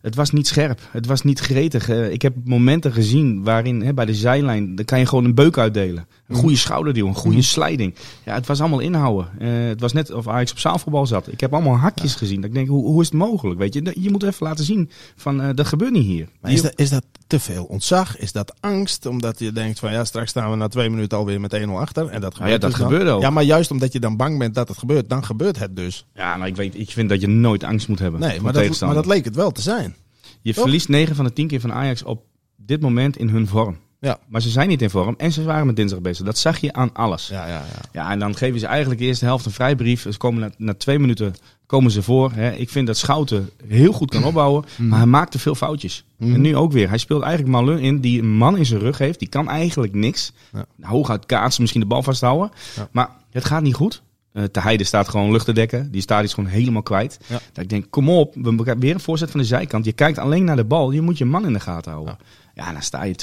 [0.00, 1.88] het was niet scherp, het was niet gretig.
[1.88, 5.58] Eh, ik heb momenten gezien waarin bij de zijlijn, dan kan je gewoon een beuk
[5.58, 6.06] uitdelen.
[6.28, 6.42] Een Mhm.
[6.42, 7.46] goede schouderduw, een goede Mhm.
[7.46, 7.94] slijding.
[8.24, 9.28] Ja, het was allemaal inhouden.
[9.38, 11.32] Eh, het was net of Ajax op zaalvoetbal zat.
[11.32, 12.36] Ik heb allemaal hakjes gezien.
[12.40, 13.58] Dat ik denk, hoe, hoe is het mogelijk?
[13.58, 16.28] Weet je, je moet even laten zien van, eh, dat gebeurt niet hier.
[16.40, 18.18] Maar is dat, is dat te veel ontzag?
[18.18, 19.06] Is dat angst?
[19.06, 22.08] Omdat je denkt van ja, straks staan we na twee minuten alweer met 1-0 achter.
[22.08, 22.88] En dat gebeurt Nou ja, dat dus dan.
[22.88, 23.22] gebeurde ook.
[23.22, 26.06] Ja, maar juist omdat je dan bang bent dat het gebeurt, dan gebeurt het dus.
[26.14, 28.20] Ja, maar ik, weet, ik vind dat je nooit angst moet hebben.
[28.20, 28.96] Nee, maar dat, maar tegenstander.
[28.96, 29.94] dat leek het wel te zijn.
[30.42, 30.62] Je Toch?
[30.62, 32.22] verliest 9 van de 10 keer van Ajax op
[32.56, 33.76] dit moment in hun vorm.
[34.00, 34.18] Ja.
[34.28, 36.24] Maar ze zijn niet in vorm en ze waren met dinsdag bezig.
[36.24, 37.28] Dat zag je aan alles.
[37.28, 38.10] Ja, Ja, ja, ja.
[38.10, 40.02] en dan geven ze eigenlijk de eerste helft een vrijbrief.
[40.02, 41.34] Ze komen na, na twee minuten
[41.66, 42.32] komen ze voor.
[42.32, 42.50] Hè.
[42.52, 46.04] Ik vind dat Schouten heel goed kan opbouwen, maar hij maakte veel foutjes.
[46.16, 46.34] Mhm.
[46.34, 46.88] En nu ook weer.
[46.88, 49.18] Hij speelt eigenlijk Malun in die een man in zijn rug heeft.
[49.18, 50.32] Die kan eigenlijk niks.
[50.52, 50.64] Ja.
[50.80, 52.50] Hooguit kaatsen, misschien de bal vasthouden.
[52.76, 52.88] Ja.
[52.92, 54.02] Maar het gaat niet goed.
[54.32, 55.90] Eh Te Heide staat gewoon lucht te dekken.
[55.90, 57.18] Die staat is gewoon helemaal kwijt.
[57.26, 57.40] Ja.
[57.52, 58.34] Dat ik denk, kom op.
[58.34, 59.84] We hebben weer een voorzet van de zijkant.
[59.84, 60.90] Je kijkt alleen naar de bal.
[60.90, 62.16] Je moet je man in de gaten houden.
[62.18, 62.24] Ja,
[62.64, 63.14] dan sta je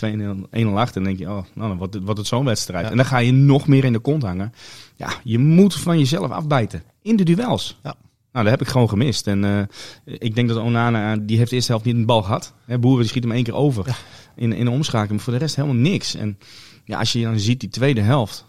[0.51, 0.97] 2-1 achter.
[0.97, 2.85] En denk je, oh, nou, dan wordt het, zo'n wedstrijd.
[2.85, 2.91] Ja.
[2.91, 4.53] En dan ga je nog meer in de kont hangen.
[4.95, 6.83] Ja, je moet van jezelf afbijten.
[7.01, 7.79] In de duels.
[7.83, 7.95] Ja.
[8.31, 9.27] Nou, dat heb ik gewoon gemist.
[9.27, 9.61] En eh,
[10.19, 12.53] ik denk dat Onana, die heeft de eerste helft niet een bal gehad.
[12.65, 13.97] Hè, Boeren die schiet hem één keer over
[14.35, 15.15] in, in de omschakeling.
[15.15, 16.15] Maar voor de rest helemaal niks.
[16.15, 16.37] En
[16.85, 18.45] ja, als je dan ziet die tweede helft,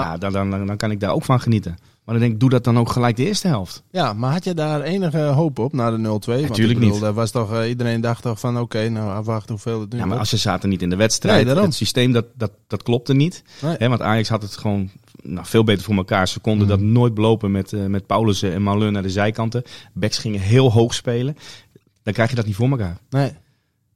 [0.00, 0.16] Ja.
[0.16, 1.76] dan, dan, dan, kan ik daar ook van genieten.
[2.04, 3.82] Maar dan denk ik, doe dat dan ook gelijk de eerste helft.
[3.90, 6.00] Ja, maar had je daar enige hoop op na de 0-2?
[6.02, 7.00] Want ik Natuurlijk niet.
[7.00, 10.04] daar was toch, eh, iedereen dacht toch van oké, nou afwachten hoeveel het nu Ja,
[10.06, 13.14] maar als ze zaten niet in de wedstrijd, Nee, het systeem dat, dat, dat klopte
[13.14, 13.42] niet.
[13.62, 13.76] Nee.
[13.78, 14.90] Hè, want Ajax had het gewoon
[15.22, 16.28] nou, veel beter voor elkaar.
[16.28, 16.76] Ze konden Mhm.
[16.76, 19.62] dat nooit belopen met, eh met Paulussen en Malun naar de zijkanten.
[19.92, 21.36] Backs gingen heel hoog spelen.
[22.02, 22.96] Dan krijg je dat niet voor elkaar.
[23.10, 23.32] Nee.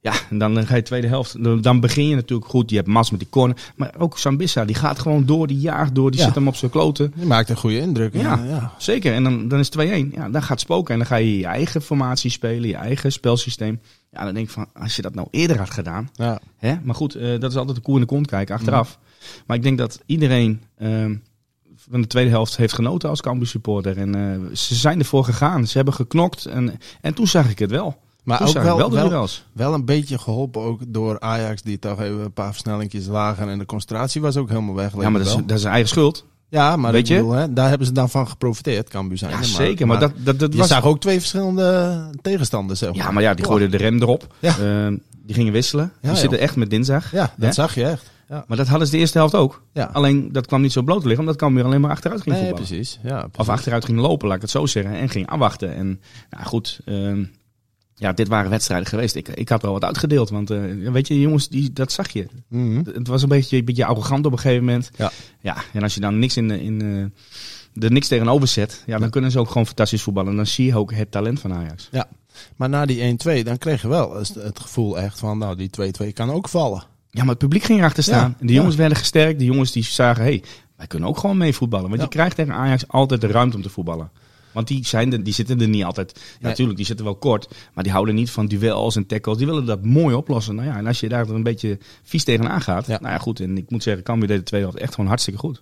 [0.01, 1.43] Ja, en dan ga je tweede helft.
[1.63, 2.69] Dan- begin je natuurlijk goed.
[2.69, 3.57] Je hebt Mas met die corner.
[3.75, 6.11] Maar ook Sambissa, die gaat gewoon door, die jaagt door.
[6.11, 6.25] Die Ja.
[6.25, 7.13] zit hem op zijn kloten.
[7.15, 8.13] Je maakt een goede indruk.
[8.13, 8.43] Ja.
[8.47, 8.73] ja.
[8.77, 9.13] Zeker.
[9.13, 10.11] En dan, dan is het 2-1.
[10.13, 10.93] Ja, dan gaat spoken.
[10.93, 12.67] En dan ga je je eigen formatie spelen.
[12.69, 13.79] Je eigen spelsysteem.
[14.11, 16.09] Ja, dan denk ik van, als je dat nou eerder had gedaan.
[16.13, 16.39] ja.
[16.57, 16.75] Hè?
[16.83, 18.99] Maar goed, eh, dat is altijd de koe in de kont kijken achteraf.
[19.45, 21.15] Maar ik denk dat iedereen ehm,
[21.89, 23.97] van de tweede helft heeft genoten als Cambuur supporter.
[23.97, 25.67] En eh, ze zijn ervoor gegaan.
[25.67, 26.45] Ze hebben geknokt.
[26.45, 27.97] En, en toen zag ik het wel.
[28.27, 32.33] Maar ook wel, wel wel, een beetje geholpen ook door Ajax, die toch even een
[32.33, 34.91] paar versnellingjes lager en de concentratie was ook helemaal weg.
[34.99, 36.25] Ja, maar dat is, dat is zijn eigen schuld.
[36.49, 37.15] ja, maar weet je?
[37.15, 39.31] bedoel, hè, daar hebben ze dan van geprofiteerd, Cambuur zijn.
[39.31, 39.87] Ja, er, zeker.
[39.87, 40.67] Maar, dat, dat, dat je was...
[40.67, 42.79] zag ook twee verschillende tegenstanders.
[42.79, 42.97] Zeg maar.
[43.05, 44.33] Ja, maar ja, die gooiden de rem erop.
[44.39, 44.57] Ja.
[44.59, 45.91] Ehm, die gingen wisselen.
[46.01, 47.11] Ja, die zitten echt met dinsdag.
[47.11, 47.51] Ja, dat Hè?
[47.51, 48.11] zag je echt.
[48.29, 48.43] Ja.
[48.47, 49.61] Maar dat hadden ze de eerste helft ook.
[49.73, 49.89] Ja.
[49.93, 52.45] Alleen dat kwam niet zo bloot te liggen, omdat Cambuur alleen maar achteruit ging Nee,
[52.45, 52.67] voetballen.
[52.69, 52.99] precies.
[53.03, 53.37] Ja, precies.
[53.37, 54.93] Of achteruit ging lopen, laat ik het zo zeggen.
[54.93, 55.75] En ging afwachten.
[55.75, 57.23] En nou goed, ehm,
[57.99, 59.15] ja, dit waren wedstrijden geweest.
[59.15, 60.29] Ik, ik had wel wat uitgedeeld.
[60.29, 60.59] Want eh,
[60.91, 62.25] weet je, jongens, die, dat zag je.
[62.47, 62.83] Mhm.
[62.93, 64.89] Het was een beetje, een beetje arrogant op een gegeven moment.
[64.95, 65.11] Ja.
[65.41, 69.09] ja en als je dan niks in, in eh, er niks tegenover zet, ja, dan
[69.09, 70.29] kunnen ze ook gewoon fantastisch voetballen.
[70.29, 71.89] En dan zie je ook het talent van Ajax.
[72.55, 75.69] Maar na die 1-2, dan kreeg je wel het gevoel echt van, nou, die
[76.09, 76.83] 2-2 kan ook vallen.
[77.09, 78.35] Ja, maar het publiek ging erachter staan.
[78.39, 79.39] Ja, de jongens werden gesterkt.
[79.39, 80.43] De jongens die zagen, hey,
[80.75, 81.85] wij kunnen ook gewoon mee voetballen.
[81.87, 82.03] Want Ja.
[82.03, 84.11] je krijgt tegen Ajax altijd de ruimte om te voetballen.
[84.51, 86.11] Want die, zijn er, die zitten er niet altijd.
[86.15, 86.35] Ja, Nee.
[86.41, 87.55] natuurlijk, die zitten wel kort.
[87.73, 89.37] Maar die houden niet van duels en tackles.
[89.37, 90.55] Die willen dat mooi oplossen.
[90.55, 92.87] Nou ja, en als je daar een beetje vies tegenaan gaat.
[92.87, 93.39] Nou ja, goed.
[93.39, 95.61] En ik moet zeggen, Cambuur deed de tweede helft echt gewoon hartstikke goed.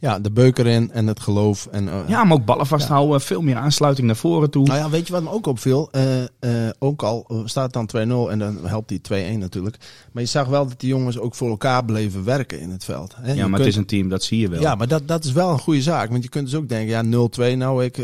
[0.00, 1.68] Ja, de beuker in en het geloof.
[1.70, 3.20] En, eh, Ja, maar ook ballen vasthouden.
[3.20, 4.66] Veel meer aansluiting naar voren toe.
[4.66, 5.90] Nou ja, weet je wat me ook opviel?
[5.90, 9.76] Eh, ook al staat dan 2-0 en dan helpt die 2-1 natuurlijk.
[10.12, 13.14] Maar je zag wel dat die jongens ook voor elkaar bleven werken in het veld.
[13.16, 13.32] Hè?
[13.32, 14.60] ja, Je maar het is een team, dat zie je wel.
[14.60, 16.10] Ja, maar dat, dat is wel een goede zaak.
[16.10, 17.96] Want je kunt dus ook denken, ja, 0-2, nou, ik,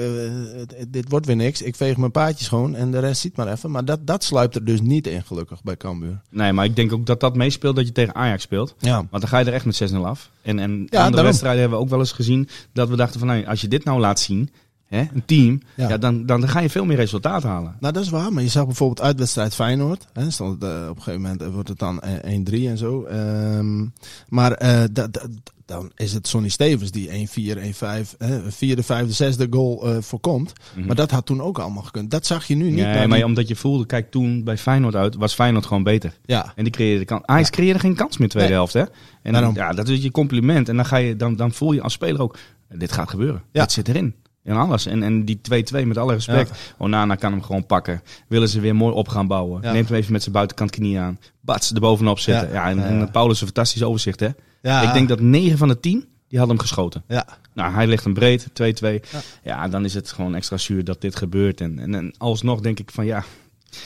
[0.89, 1.63] dit wordt weer niks.
[1.63, 3.71] Ik veeg mijn paadje schoon en de rest ziet maar even.
[3.71, 6.21] Maar dat, dat sluipt er dus niet in, gelukkig, bij Cambuur.
[6.31, 8.75] Nee, maar ik denk ook dat dat meespeelt dat je tegen Ajax speelt.
[8.79, 8.95] Ja.
[8.95, 10.31] Want dan ga je er echt met 6-0 af.
[10.43, 11.25] En, en andere daarom.
[11.25, 13.85] wedstrijden hebben we ook wel eens gezien dat we dachten van, nou, als je dit
[13.85, 14.51] nou laat zien,
[14.87, 15.88] hè, een team, Ja.
[15.88, 15.99] ja.
[15.99, 17.77] dan, dan ga je veel meer resultaat halen.
[17.81, 18.33] Nou, dat is waar.
[18.33, 20.07] Maar je zag bijvoorbeeld uitwedstrijd Feyenoord.
[20.12, 23.05] Hè, stond eh, op een gegeven moment eh, wordt het dan eh, 1-3 en zo.
[23.05, 23.87] Ehm,
[24.29, 25.27] maar eh, da- da-
[25.64, 30.53] dan is het Sonny Stevens die 1-4, 1-5, hè, vierde, vijfde, zesde goal eh, voorkomt.
[30.77, 30.87] Mhm.
[30.87, 32.11] Maar dat had toen ook allemaal gekund.
[32.11, 32.75] Dat zag je nu niet.
[32.85, 36.12] Nee, maar die- omdat je voelde, kijk, toen bij Feyenoord uit, was Feyenoord gewoon beter.
[36.25, 37.22] ja, En die creëerde kans.
[37.25, 38.59] Ajax creëerde geen kans meer tweede Nee.
[38.59, 38.85] helft, hè?
[39.22, 39.55] En Daarom.
[39.55, 40.68] ja, dat is je compliment.
[40.68, 42.37] En dan, ga je, dan, dan voel je als speler ook,
[42.75, 43.42] dit gaat gebeuren.
[43.53, 43.61] Ja.
[43.62, 44.14] Dit zit erin.
[44.47, 44.87] En alles.
[44.87, 45.41] En, en die
[45.83, 46.51] 2-2, met alle respect.
[46.79, 48.03] Onana kan hem gewoon pakken.
[48.29, 49.63] Willen ze weer mooi op gaan bouwen.
[49.63, 49.73] Ja.
[49.73, 51.19] Neemt hem even met zijn buitenkant knie aan.
[51.41, 52.49] Bats er bovenop zitten.
[52.49, 52.55] Ja.
[52.55, 52.85] Ja, en, Ja.
[52.85, 54.29] en Paulus een fantastisch overzicht, hè?
[54.63, 57.03] ja, Ik denk dat 9 van de 10, die hadden hem geschoten.
[57.09, 58.53] Ja, Nou, hij ligt hem breed, 2-2.
[58.83, 59.01] Ja.
[59.43, 59.69] Ja.
[59.69, 61.61] dan is het gewoon extra zuur dat dit gebeurt.
[61.61, 63.25] En, en, en alsnog denk ik van ja,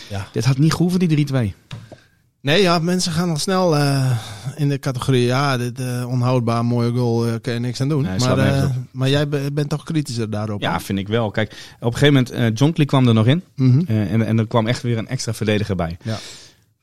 [0.09, 0.27] ja.
[0.33, 1.55] dit had niet gehoeven, die 3-2.
[2.43, 4.19] Nee, ja, mensen gaan al snel eh,
[4.57, 5.25] in de categorie.
[5.25, 8.03] Ja, dit eh, onhoudbaar, mooie goal, eh kan je niks aan doen.
[8.03, 10.61] Nee, maar, maar jij be- bent toch kritischer daarop?
[10.61, 11.31] Ja, vind ik wel.
[11.31, 11.51] Kijk,
[11.81, 13.43] op een gegeven moment, eh Jonkli kwam er nog in.
[13.57, 13.81] Mhm.
[13.87, 15.97] En, en er kwam echt weer een extra verdediger bij.
[16.03, 16.19] Ja.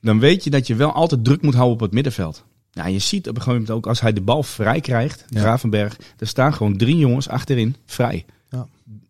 [0.02, 2.44] Dan weet je dat je wel altijd druk moet houden op het middenveld.
[2.72, 5.40] Ja, je ziet op een gegeven moment ook als hij de bal vrij krijgt, Ja.
[5.40, 8.26] Gravenberg, er staan gewoon drie jongens achterin vrij.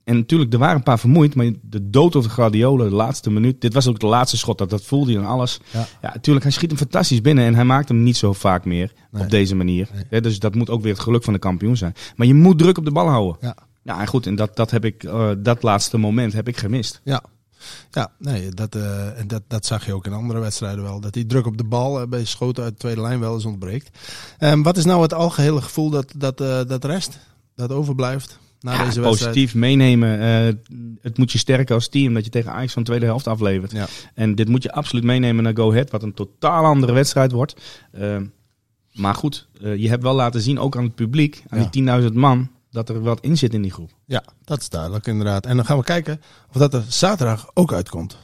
[0.04, 3.32] En natuurlijk, er waren een paar vermoeid, maar de dood op de Guardiola, de laatste
[3.32, 5.60] minuut, dit was ook de laatste schot, dat, dat voelde je en alles.
[5.72, 5.88] Ja.
[6.02, 8.94] Ja, natuurlijk, hij schiet hem fantastisch binnen en hij maakt hem niet zo vaak meer
[9.12, 9.24] Nee.
[9.24, 9.90] op deze manier.
[10.10, 10.22] Nee.
[10.22, 11.94] Dus dat moet ook weer het geluk van de kampioen zijn.
[12.16, 13.38] Maar je moet druk op de bal houden.
[13.42, 13.56] Ja.
[13.84, 17.02] Ja, en goed, en dat, dat heb ik, eh, dat laatste moment heb ik gemist.
[17.04, 17.24] Ja,
[17.92, 18.76] ja nee, dat,
[19.16, 21.00] en dat, dat zag je ook in andere wedstrijden wel.
[21.00, 23.46] Dat die druk op de bal eh, bij schoten uit de tweede lijn wel eens
[23.46, 23.98] ontbreekt.
[24.38, 26.38] Ehm, wat is nou het algehele gevoel dat, dat,
[26.68, 27.20] dat rest,
[27.56, 29.06] dat overblijft na Ja, deze wedstrijd?
[29.34, 30.20] positief meenemen.
[30.20, 30.54] Eh,
[31.02, 33.72] het moet je sterken als team dat je tegen Ajax van de tweede helft aflevert.
[33.72, 33.88] Ja.
[34.14, 37.56] En dit moet je absoluut meenemen naar Go Ahead, wat een totaal andere wedstrijd wordt.
[37.92, 38.18] Eh,
[38.94, 41.64] maar goed, eh, je hebt wel laten zien, ook aan het publiek, aan Ja.
[41.64, 43.92] die 10.000 man, dat er wat in zit in die groep.
[44.06, 45.46] Ja, dat is duidelijk inderdaad.
[45.46, 48.18] En dan gaan we kijken of dat er zaterdag ook uitkomt.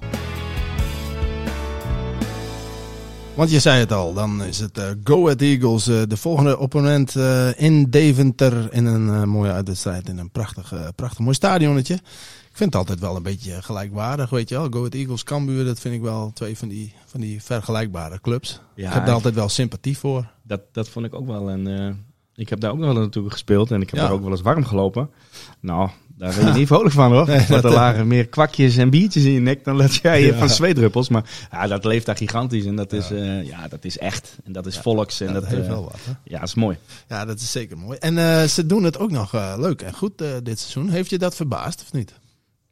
[3.36, 6.58] Want je zei het al, dan is het eh, Go Ahead Eagles, eh, de volgende
[6.58, 8.74] opponent eh, in Deventer.
[8.74, 11.94] In een mooie uitwedstrijd, in een prachtig, prachtig mooi stadionnetje.
[11.94, 14.68] Ik vind het altijd wel een beetje gelijkwaardig, weet je wel.
[14.70, 18.62] Go Ahead Eagles, Cambuur, dat vind ik wel twee van die, van die vergelijkbare clubs.
[18.76, 20.32] Ja, ik heb daar altijd wel sympathie voor.
[20.44, 21.50] Dat, dat vond ik ook wel.
[21.50, 21.68] En
[22.36, 24.06] ik heb daar ook nog wel natuurlijk gespeeld en ik heb Ja.
[24.06, 25.10] daar ook wel eens warm gelopen.
[25.60, 27.28] Nou, daar ben je niet vrolijk van hoor.
[27.28, 30.38] Nee, Want er lagen meer kwakjes en biertjes in je nek dan dat jij Ja.
[30.38, 31.10] van zweetdruppels.
[31.10, 34.38] Maar ja, dat leeft daar gigantisch en dat is, eh, ja, dat is echt.
[34.44, 35.20] En dat is volks.
[35.22, 36.12] En Ja, dat, dat heeft eh, wel wat, hè?
[36.24, 36.78] ja, dat is mooi.
[37.10, 37.98] Ja, dat is zeker mooi.
[37.98, 40.90] En eh, ze doen het ook nog leuk en goed dit seizoen.
[40.90, 42.14] Heeft je dat verbaasd of niet?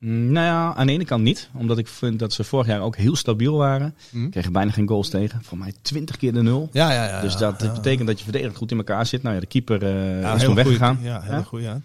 [0.01, 1.49] Mm, Nou ja, aan de ene kant niet.
[1.53, 3.95] Omdat ik vind dat ze vorig jaar ook heel stabiel waren.
[4.09, 4.29] Hm?
[4.29, 5.41] Kregen bijna geen goals tegen.
[5.43, 6.69] Voor mij 20 keer de nul.
[6.71, 7.21] Ja, ja, ja.
[7.21, 7.71] dus dat ja.
[7.73, 9.23] betekent dat je verdedigend goed in elkaar zit.
[9.23, 10.99] Nou ja, de keeper eh, Ja, is toen weggegaan.
[11.01, 11.41] Ja, hele Ja.
[11.43, 11.81] goeie, ja.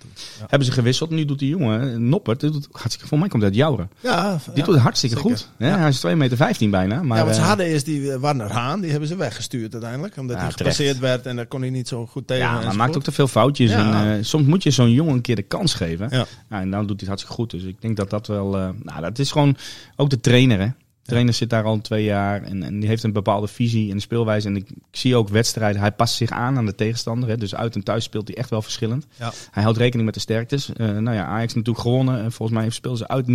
[0.47, 1.11] Hebben ze gewisseld.
[1.11, 3.91] Nu doet die jongen, Noppert, die doet hartstikke, voor mij komt hij uit Jouren.
[4.01, 5.31] Ja, Die doet het hartstikke zeker.
[5.31, 5.49] goed.
[5.57, 7.03] Hij is 2,15 meter bijna.
[7.03, 9.73] Maar, ja, want ze eh, hadden eerst die eh, Warner Haan, die hebben ze weggestuurd
[9.73, 10.17] uiteindelijk.
[10.17, 12.45] Omdat hij gepasseerd werd en daar kon hij niet zo goed tegen.
[12.45, 13.71] ja, maar hij maakt ook te veel foutjes.
[13.71, 16.11] En, soms moet je zo'n jongen een keer de kans geven.
[16.49, 17.51] En dan doet hij het hartstikke goed.
[17.51, 18.57] Dus ik denk dat dat wel...
[18.57, 19.57] eh, nou, dat is gewoon
[19.97, 20.67] ook de trainer, hè.
[20.67, 24.01] De trainer zit daar al twee jaar en, en die heeft een bepaalde visie en
[24.01, 24.49] speelwijze.
[24.49, 27.29] En ik, ik zie ook wedstrijden, hij past zich aan aan de tegenstander.
[27.29, 27.37] Hè.
[27.37, 29.07] Dus uit en thuis speelt hij echt wel verschillend.
[29.19, 29.33] Ja.
[29.51, 30.73] Hij houdt rekening met de sterktes.
[30.73, 32.23] Eh, nou ja, Ajax natuurlijk gewonnen.
[32.23, 33.31] En volgens mij speelden ze uit 0-0.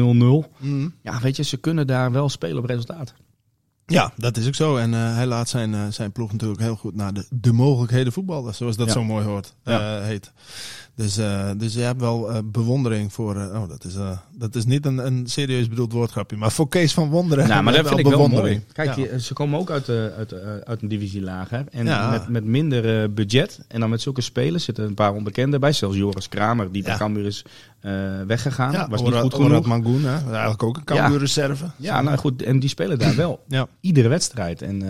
[0.57, 0.87] Mhm.
[1.01, 3.13] Ja, weet je, ze kunnen daar wel spelen op resultaat.
[3.91, 4.77] Ja, dat is ook zo.
[4.77, 8.13] En eh, hij laat zijn, eh, zijn ploeg natuurlijk heel goed naar de, de mogelijkheden
[8.13, 8.55] voetballen.
[8.55, 8.93] Zoals dat Ja.
[8.93, 9.97] zo mooi hoort, Ja.
[9.99, 10.31] eh, heet.
[10.95, 13.35] Dus, eh, dus je hebt wel eh, bewondering voor...
[13.35, 16.37] eh, oh, dat is, eh, dat is niet een, een serieus bedoeld woordgrapje.
[16.37, 18.61] Maar voor Kees van Wonderen Nou, maar dat vind ik wel bewondering.
[18.75, 18.87] mooi.
[18.93, 19.17] Kijk, Ja.
[19.17, 20.33] ze komen ook uit, de, uit,
[20.65, 21.65] uit een divisie lager.
[21.71, 22.09] En Ja.
[22.09, 23.59] met, met minder budget.
[23.67, 25.71] En dan met zulke spelers zitten een paar onbekenden bij.
[25.73, 26.97] Zelfs Joris Kramer, die bij.
[26.97, 27.45] Cambuur is
[27.81, 28.71] eh, weggegaan.
[28.71, 29.65] Ja, was niet goed genoeg.
[29.65, 30.31] Mangoen, hè?
[30.31, 31.65] eigenlijk ook een Cambuur-reserve.
[31.75, 32.41] Ja, nou goed.
[32.41, 33.43] En die spelen daar wel.
[33.47, 33.67] Ja.
[33.79, 34.61] Iedere wedstrijd.
[34.61, 34.87] En eh,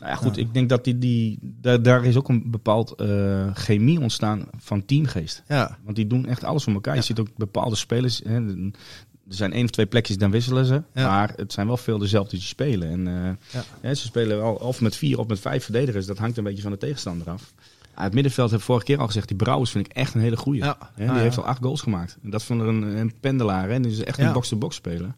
[0.00, 0.36] nou ja, goed.
[0.36, 4.84] Ik denk dat die, die, daar, daar is ook een bepaald eh, chemie ontstaan van
[4.84, 5.42] teamgeest.
[5.48, 5.78] Ja.
[5.84, 6.94] Want die doen echt alles voor elkaar.
[6.94, 8.20] Je ziet ook bepaalde spelers.
[8.24, 10.82] Hè, er zijn één of twee plekjes, dan wisselen ze.
[10.94, 12.90] Maar het zijn wel veel dezelfde die spelen.
[12.90, 13.38] En
[13.80, 16.06] hè, ze spelen wel of met vier of met vijf verdedigers.
[16.06, 17.52] Dat hangt een beetje van de tegenstander af.
[17.94, 19.28] Het middenveld heb ik vorige keer al gezegd.
[19.28, 20.62] Die Brouwers vind ik echt een hele goeie.
[20.64, 20.76] Ja.
[20.96, 22.16] Die Ah, heeft al acht goals gemaakt.
[22.22, 23.68] En dat vond er een, een pendelaar.
[23.68, 23.74] Hè.
[23.74, 25.14] En die is echt een box-to-box speler.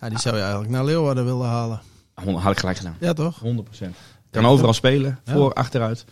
[0.00, 1.80] ja, die zou je eigenlijk naar Leeuwarden willen halen.
[2.14, 2.96] Hond- Had ik gelijk gedaan.
[3.00, 3.40] Ja, toch?
[3.40, 3.96] 100%.
[4.30, 5.32] Kan overal spelen, Ja.
[5.32, 6.04] voor, achteruit.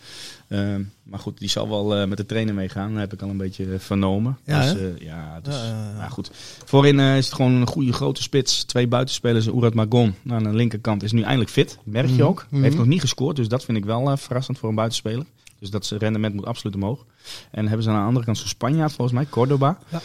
[0.47, 2.91] Ehm, maar goed, die zal wel eh, met de trainer meegaan.
[2.91, 4.37] Dat heb ik al een beetje eh, vernomen.
[4.45, 5.55] Ja, dus, eh, ja, dus,
[5.97, 6.31] maar goed.
[6.65, 8.63] Voorin is het gewoon een goede grote spits.
[8.63, 10.15] Twee buitenspelers, Oerat Magon.
[10.21, 11.77] Nou, aan de linkerkant is nu eindelijk fit.
[11.83, 12.45] Merk je Mhm, ook.
[12.49, 12.61] mhm.
[12.63, 15.25] Heeft nog niet gescoord, dus dat vind ik wel verrassend voor een buitenspeler.
[15.63, 17.05] Dus dat rendement moet absoluut omhoog.
[17.51, 19.77] En hebben ze aan de andere kant zo'n Spanjaard volgens mij, Cordoba.
[19.89, 20.01] Ja.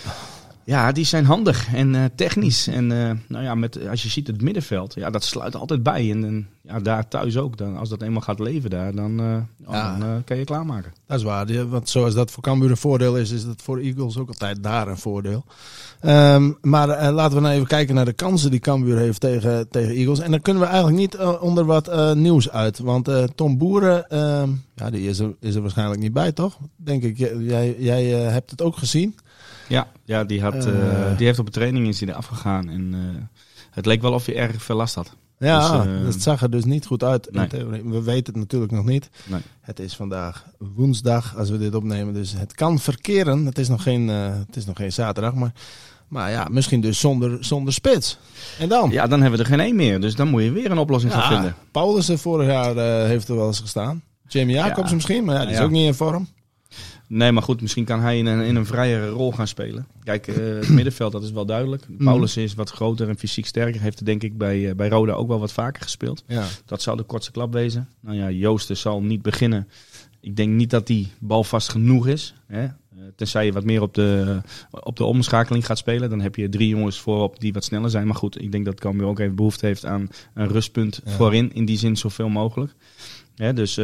[0.68, 2.66] Ja, die zijn handig en eh, technisch.
[2.66, 6.10] En uh, nou ja, met, als je ziet het middenveld, ja, dat sluit altijd bij.
[6.10, 7.56] En, en ja, daar thuis ook.
[7.56, 9.36] Dan, als dat eenmaal gaat leven daar, dan, uh,
[9.70, 9.98] ja.
[9.98, 10.92] dan kan je klaarmaken.
[11.06, 11.68] Dat is waar.
[11.68, 14.88] Want zoals dat voor Cambuur een voordeel is, is dat voor Eagles ook altijd daar
[14.88, 15.44] een voordeel.
[16.02, 19.94] Um, maar laten we nou even kijken naar de kansen die Cambuur heeft tegen, tegen
[19.94, 20.20] Eagles.
[20.20, 22.78] En dan kunnen we eigenlijk niet onder wat nieuws uit.
[22.78, 26.58] Want Tom Boeren, ehm, ja, die is er, is er waarschijnlijk niet bij, toch?
[26.76, 27.18] Denk ik.
[27.18, 29.14] Jij, jij hebt het ook gezien.
[29.68, 32.68] Ja, ja die, had, uh, die heeft op een training is hij eraf gegaan.
[32.68, 33.22] En uh,
[33.70, 35.16] het leek wel of hij erg veel last had.
[35.38, 37.28] Ja, dus, uh, dat zag er dus niet goed uit.
[37.30, 37.48] Nee.
[37.84, 39.10] We weten het natuurlijk nog niet.
[39.26, 39.40] Nee.
[39.60, 42.14] Het is vandaag woensdag als we dit opnemen.
[42.14, 43.46] Dus het kan verkeren.
[43.46, 45.34] Het is nog geen, het is nog geen zaterdag.
[45.34, 45.52] Maar,
[46.08, 48.18] maar ja, misschien dus zonder, zonder spits.
[48.58, 48.90] En dan?
[48.90, 50.00] Ja, dan hebben we er geen één meer.
[50.00, 51.54] Dus dan moet je weer een oplossing ja, gaan vinden.
[51.70, 52.76] Paulussen vorig jaar
[53.06, 54.02] heeft er wel eens gestaan.
[54.28, 54.94] Jamie Jacobs ja.
[54.94, 56.28] misschien, maar ja, die is ook niet in vorm.
[57.08, 59.86] Nee, maar goed, misschien kan hij in een, in een vrijere rol gaan spelen.
[60.02, 61.86] Kijk, uh, het middenveld, dat is wel duidelijk.
[61.98, 63.80] Paulus is wat groter en fysiek sterker.
[63.80, 66.24] Heeft denk ik bij, uh, bij Roda ook wel wat vaker gespeeld.
[66.26, 66.46] Ja.
[66.64, 67.88] Dat zou de kortste klap wezen.
[68.00, 69.68] Nou ja, Joosten zal niet beginnen.
[70.20, 72.34] Ik denk niet dat die bal vast genoeg is.
[72.46, 72.64] Hè?
[72.64, 72.70] Uh,
[73.16, 74.40] tenzij je wat meer op de,
[74.70, 76.10] op de omschakeling gaat spelen.
[76.10, 78.06] Dan heb je drie jongens voorop die wat sneller zijn.
[78.06, 81.10] Maar goed, ik denk dat Cambuur ook even behoefte heeft aan een rustpunt ja.
[81.10, 81.52] voorin.
[81.52, 82.74] In die zin zoveel mogelijk.
[83.34, 83.74] Hè, dus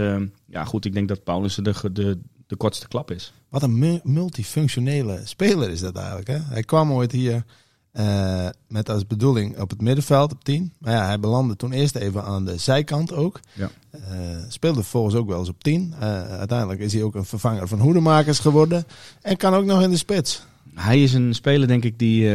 [0.46, 2.18] ja, goed, ik denk dat Paulus de, de,
[2.54, 3.32] de kortste klap is.
[3.48, 6.26] Wat een multifunctionele speler is dat eigenlijk.
[6.26, 6.38] Hè?
[6.38, 7.44] Hij kwam ooit hier
[7.92, 10.72] uh, met als bedoeling op het middenveld op 10.
[10.78, 13.40] Maar ja, hij belandde toen eerst even aan de zijkant ook.
[13.52, 13.70] Ja.
[13.94, 14.00] Uh,
[14.48, 15.94] speelde vervolgens ook wel eens op 10.
[15.94, 18.84] Uh, uiteindelijk is hij ook een vervanger van hoedemakers geworden.
[19.22, 20.42] En kan ook nog in de spits.
[20.74, 22.28] Hij is een speler, denk ik, die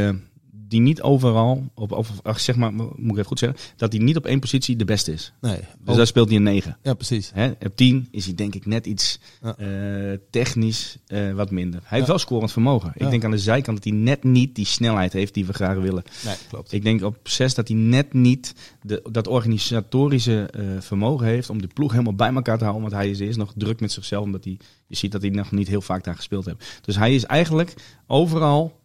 [0.69, 4.17] die niet overal, op, of, zeg maar, moet ik even goed zeggen, dat hij niet
[4.17, 5.34] op één positie de beste is.
[5.41, 5.60] Nee.
[5.79, 6.77] Dus daar speelt hij een 9.
[6.84, 7.32] Ja, precies.
[7.34, 7.49] Hè?
[7.49, 9.55] Op 10 is hij denk ik net iets ja.
[9.60, 11.79] uh, technisch uh, wat minder.
[11.84, 12.91] Hij heeft wel scorend vermogen.
[12.95, 15.77] Ik denk aan de zijkant dat hij net niet die snelheid heeft die we graag
[15.77, 16.03] willen.
[16.25, 16.71] Nee, klopt.
[16.71, 21.62] Ik denk op 6 dat hij net niet de, dat organisatorische uh, vermogen heeft om
[21.62, 22.89] de ploeg helemaal bij elkaar te houden.
[22.89, 25.51] Want hij is eerst nog druk met zichzelf, omdat hij, je ziet dat hij nog
[25.51, 26.79] niet heel vaak daar gespeeld heeft.
[26.82, 27.73] Dus hij is eigenlijk
[28.08, 28.77] overal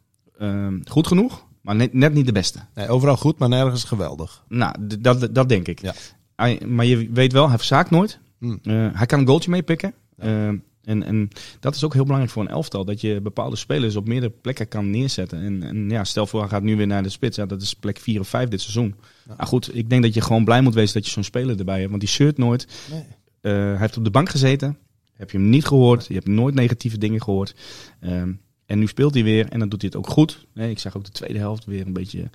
[0.85, 2.59] goed genoeg maar net, net niet de beste.
[2.74, 4.44] Nee, overal goed, maar nergens geweldig.
[4.48, 5.81] Nou, dat, dat denk ik.
[5.81, 5.94] Ja.
[6.37, 8.18] Hij, maar je weet wel, hij verzaakt nooit.
[8.38, 8.59] Hmm.
[8.62, 9.94] Uh, hij kan een goaltje meepikken.
[10.16, 10.27] Ja.
[10.27, 11.29] Uh, en, en
[11.61, 12.85] dat is ook heel belangrijk voor een elftal.
[12.85, 15.40] Dat je bepaalde spelers op meerdere plekken kan neerzetten.
[15.40, 17.37] En, en ja, stel voor, hij gaat nu weer naar de spits.
[17.37, 18.94] Ja, dat is plek 4 of 5 dit seizoen.
[19.27, 19.35] Ja.
[19.37, 21.79] Nou goed, ik denk dat je gewoon blij moet wezen dat je zo'n speler erbij
[21.79, 21.88] hebt.
[21.88, 22.66] Want die shirt nooit.
[22.90, 23.00] Nee.
[23.00, 24.79] Uh, hij heeft op de bank gezeten.
[25.12, 26.07] Heb je hem niet gehoord.
[26.07, 27.55] Je hebt nooit negatieve dingen gehoord.
[28.00, 28.33] Ehm,
[28.66, 30.46] en nu speelt hij weer en dan doet hij het ook goed.
[30.55, 32.31] ik zag ook de tweede helft weer een beetje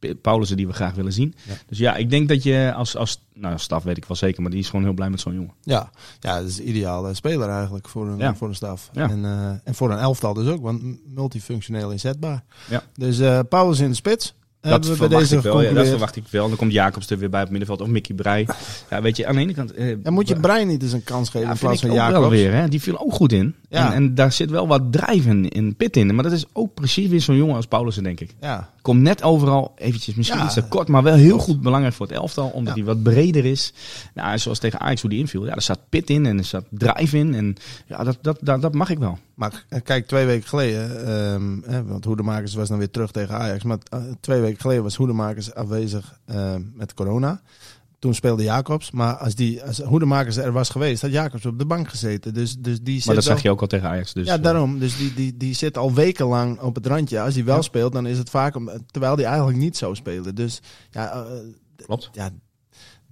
[0.00, 1.34] uh, Paulussen die we graag willen zien.
[1.66, 4.50] Dus ja, ik denk dat je als, als nou, staf weet ik wel zeker, maar
[4.50, 5.54] die is gewoon heel blij met zo'n jongen.
[5.62, 8.34] Ja, ja dat is een ideale speler eigenlijk voor een, ja.
[8.34, 8.90] voor een staf.
[8.92, 9.10] Ja.
[9.10, 10.82] En, uh, en voor een elftal dus ook, want
[11.14, 12.44] multifunctioneel inzetbaar.
[12.68, 12.82] Ja.
[12.94, 14.34] Dus uh, Paulus in de spits.
[14.62, 16.48] Dat verwacht, ik wel, ja, dat verwacht ik wel.
[16.48, 17.80] Dan komt Jacobs er weer bij op het middenveld.
[17.80, 18.48] Of Mickey Breij.
[18.90, 19.72] Ja, weet je, aan de ene kant...
[19.72, 22.18] Eh, ja, moet je Breij niet eens een kans geven ja, in plaats van Jacobs?
[22.18, 22.68] wel weer, hè.
[22.68, 23.54] Die viel ook goed in.
[23.68, 23.86] Ja.
[23.86, 26.14] En, en, daar zit wel wat drijf in, in, pit in.
[26.14, 28.34] Maar dat is ook precies weer zo'n jongen als Paulussen, denk ik.
[28.40, 28.70] Ja.
[28.82, 30.44] Komt net overal eventjes, misschien ja.
[30.44, 32.48] iets te kort, maar wel heel goed belangrijk voor het elftal.
[32.48, 33.72] Omdat hij wat breder is.
[34.14, 35.46] Nou, zoals tegen Ajax, hoe die inviel.
[35.46, 37.34] Ja, er zat pit in en er zat drijf in.
[37.34, 39.18] En ja, dat, dat, dat, dat mag ik wel.
[39.34, 43.34] Maar eh, kijk, twee weken geleden, um, hè, want Hoedemakers was dan weer terug tegen
[43.34, 43.62] Ajax.
[43.64, 47.40] Maar uh, twee weken geleden was Hoedemakers afwezig uh, met corona.
[47.98, 48.90] Toen speelde Jacobs.
[48.90, 52.34] Maar als, die, als Hoedemakers er was geweest, had Jacobs op de bank gezeten.
[52.34, 54.12] Dus, dus die maar dat zag je ook al tegen Ajax.
[54.12, 54.78] Dus, ja, daarom.
[54.78, 57.20] Dus die, die, die zit al wekenlang op het randje.
[57.20, 57.62] Als hij wel ja.
[57.62, 60.34] speelt, dan is het vaak om, terwijl hij eigenlijk niet zou spelen.
[60.34, 61.26] Dus ja,
[61.76, 62.10] Klopt.
[62.12, 62.30] ja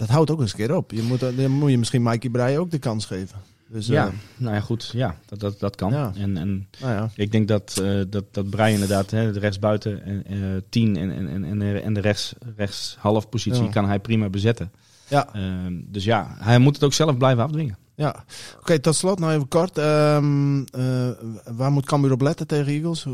[0.00, 0.90] dat houdt ook eens een keer op.
[0.90, 3.38] Je moet, dan moet je misschien Mikey Breij ook de kans geven.
[3.72, 4.90] Dus, ja, uh, nou ja, goed.
[4.92, 5.92] Ja, dat, dat, dat kan.
[5.92, 6.12] Ja.
[6.14, 7.11] En, en nou ja.
[7.14, 11.11] ik denk dat, uh, dat, dat Brian inderdaad, hè, de rechtsbuiten en uh, tien en,
[11.28, 13.70] en, en, en de rechts, rechts half positie ja.
[13.70, 14.72] kan hij prima bezetten.
[15.09, 15.35] Ja.
[15.35, 17.78] Ehm, dus ja, hij moet het ook zelf blijven afdwingen.
[17.94, 18.24] Ja, oké,
[18.61, 19.78] okay, tot slot nou even kort.
[19.78, 20.64] Um,
[21.56, 23.06] waar moet Cambuur op letten tegen Eagles?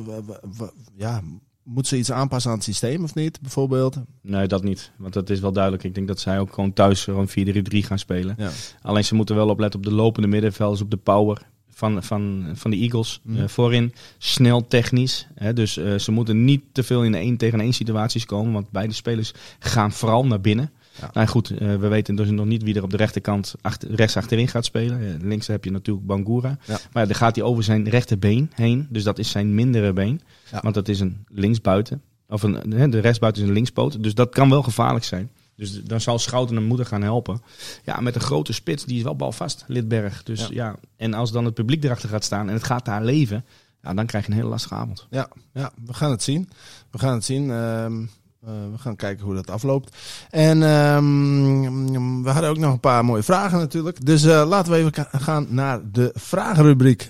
[0.97, 1.23] Ja,
[1.67, 3.97] moet ze iets aanpassen aan het systeem of niet, bijvoorbeeld?
[4.23, 4.91] Nee, dat niet.
[4.97, 5.85] Want dat is wel duidelijk.
[5.85, 7.33] Ik denk dat zij ook gewoon thuis gewoon 4-3-3
[7.69, 8.35] gaan spelen.
[8.39, 8.51] Ja.
[8.83, 11.43] Alleen ze moeten wel opletten op de lopende middenvelders, op de power
[11.77, 13.21] van, van, van de Eagles.
[13.23, 13.37] Mm.
[13.37, 15.27] Uh, voorin snel technisch.
[15.35, 18.53] Hè, dus uh, ze moeten niet te veel in de 1 tegen 1 situaties komen.
[18.53, 20.71] Want beide spelers gaan vooral naar binnen.
[21.01, 21.11] Ja.
[21.13, 24.17] Nou goed, uh, we weten dus nog niet wie er op de rechterkant achter, rechts
[24.17, 25.01] achterin gaat spelen.
[25.01, 26.59] Uh, links heb je natuurlijk Bangura.
[26.67, 26.79] Ja.
[26.93, 28.87] Maar dan gaat hij over zijn rechterbeen heen.
[28.91, 30.21] Dus dat is zijn mindere been.
[30.51, 30.61] Ja.
[30.63, 32.03] Want dat is een linksbuiten.
[32.29, 34.03] Of een, de rechtsbuiten is een linkspoot.
[34.03, 35.31] Dus dat kan wel gevaarlijk zijn.
[35.57, 37.43] Dus dan zal Schouten hem moeten gaan helpen.
[37.85, 40.23] Ja, met een grote spits, die is wel balvast, Lidberg.
[40.23, 40.49] Dus ja.
[40.51, 43.45] ja, en als dan het publiek erachter gaat staan en het gaat daar leven
[43.87, 45.07] ja, dan krijg je een hele lastige avond.
[45.11, 46.49] Ja, ja, we gaan het zien.
[46.91, 47.51] We gaan het zien.
[47.51, 48.09] Ehm, eh,
[48.41, 49.97] we gaan kijken hoe dat afloopt.
[50.31, 54.07] En ehm, we hadden ook nog een paar mooie vragen natuurlijk.
[54.07, 57.09] Dus eh, laten we even gaan naar de vragenrubriek.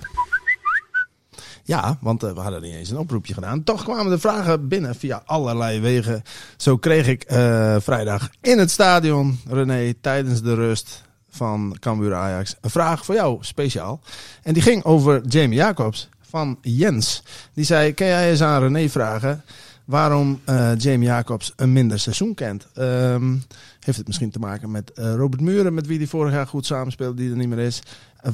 [1.67, 3.63] Ja, want eh, we hadden niet eens een oproepje gedaan.
[3.63, 6.23] Toch kwamen de vragen binnen via allerlei wegen.
[6.57, 12.57] Zo kreeg ik eh, vrijdag in het stadion, René, tijdens de rust van Cambuur Ajax,
[12.61, 14.01] een vraag voor jou speciaal.
[14.43, 17.23] En die ging over Jamie Jacobs van Jens.
[17.55, 19.45] Die zei, kan jij eens aan René vragen
[19.87, 22.67] waarom eh, Jamie Jacobs een minder seizoen kent?
[22.75, 23.37] Ehm,
[23.81, 26.67] heeft het misschien te maken met eh, Robert Muren, met wie hij vorig jaar goed
[26.67, 27.83] samenspeelde, die er niet meer is?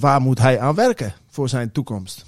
[0.00, 2.24] Waar moet hij aan werken voor zijn toekomst?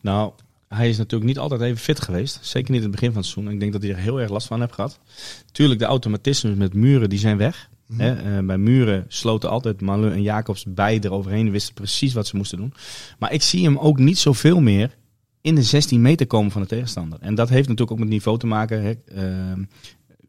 [0.00, 0.32] Nou,
[0.68, 2.38] hij is natuurlijk niet altijd even fit geweest.
[2.42, 3.52] Zeker niet in het begin van het seizoen.
[3.52, 4.98] Ik denk dat hij er heel erg last van heeft gehad.
[5.52, 7.68] Tuurlijk, de automatismes met Muren, die zijn weg.
[7.96, 11.50] Hè, eh, bij Muren sloten altijd Maleu en Jacobs beide eroverheen.
[11.50, 12.74] Wisten precies wat ze moesten doen.
[13.18, 14.96] Maar ik zie hem ook niet zoveel meer
[15.44, 17.18] in de 16 meter komen van de tegenstander.
[17.20, 18.82] En dat heeft natuurlijk ook met niveau te maken.
[18.82, 18.92] Hè.
[19.06, 19.62] Ehm,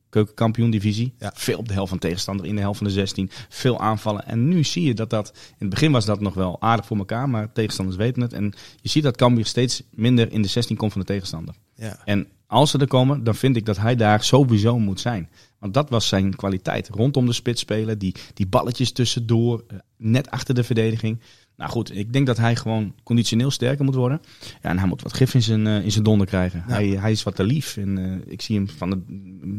[0.09, 1.13] keukenkampioen divisie.
[1.19, 1.31] Ja.
[1.35, 3.29] Veel op de helft van de tegenstander, in de helft van de 16.
[3.49, 4.25] Veel aanvallen.
[4.25, 5.31] En nu zie je dat dat...
[5.35, 8.33] In het begin was dat nog wel aardig voor elkaar, maar tegenstanders weten het.
[8.33, 11.55] En je ziet dat Cambuur steeds minder in de 16 komt van de tegenstander.
[11.75, 11.99] Ja.
[12.05, 15.29] En als ze er komen, dan vind ik dat hij daar sowieso moet zijn.
[15.59, 16.89] Want dat was zijn kwaliteit.
[16.89, 21.19] Rondom de spits spelen, die, die balletjes tussendoor, eh, net achter de verdediging.
[21.57, 24.21] Nou goed, ik denk dat hij gewoon conditioneel sterker moet worden.
[24.61, 26.63] Ja, en hij moet wat gif in zijn, eh, in zijn donder krijgen.
[26.67, 26.73] Ja.
[26.73, 27.77] Hij, hij is wat te lief.
[27.77, 28.99] En eh, ik zie hem van de,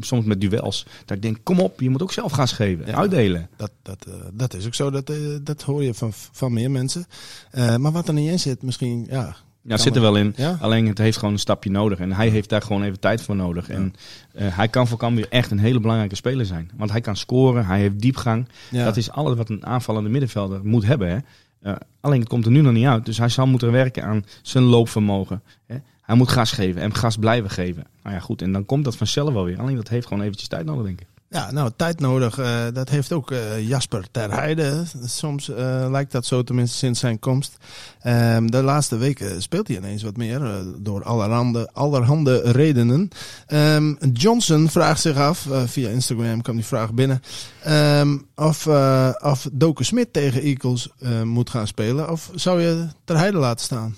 [0.00, 0.86] soms met duels.
[1.04, 2.86] Dat ik denk, kom op, je moet ook zelf gas geven.
[2.86, 2.94] Ja.
[2.94, 3.48] Uitdelen.
[3.56, 4.90] Dat, dat, eh, dat is ook zo.
[4.90, 7.06] Dat, dat hoor je van, van meer mensen.
[7.52, 9.06] Maar wat er niet in zit, misschien.
[9.10, 10.32] Ja, Ja, het zit er wel in.
[10.36, 10.56] Ja?
[10.60, 11.98] Alleen het heeft gewoon een stapje nodig.
[11.98, 13.68] En hij heeft daar gewoon even tijd voor nodig.
[13.68, 13.94] En
[14.36, 16.70] hij kan voor Cambuur echt een hele belangrijke speler zijn.
[16.76, 18.48] Want hij kan scoren, hij heeft diepgang.
[18.70, 18.84] ja.
[18.84, 21.08] Dat is alles wat een aanvallende middenvelder moet hebben.
[21.10, 21.18] Hè.
[21.66, 23.04] Eh, alleen het komt er nu nog niet uit.
[23.04, 25.42] Dus hij zal moeten werken aan zijn loopvermogen.
[25.66, 25.76] Hè.
[26.02, 27.84] Hij moet gas geven en gas blijven geven.
[28.02, 28.42] Nou ja, goed.
[28.42, 29.58] En dan komt dat vanzelf wel weer.
[29.58, 31.06] Alleen dat heeft gewoon eventjes tijd nodig, denk ik.
[31.28, 32.38] Ja, nou, tijd nodig.
[32.38, 34.84] eh, dat heeft ook eh, Jasper ter Heide.
[35.04, 37.56] Soms eh, lijkt dat zo, tenminste sinds zijn komst.
[38.00, 43.08] Ehm, de laatste weken speelt hij ineens wat meer, door allerhande, allerhande redenen.
[43.46, 47.22] Ehm, Johnson vraagt zich af, via Instagram kwam die vraag binnen,
[47.62, 48.66] ehm, of,
[49.22, 50.88] of Doken Smit tegen Eagles
[51.24, 52.10] moet gaan spelen.
[52.10, 53.96] Of zou je ter Heide laten staan?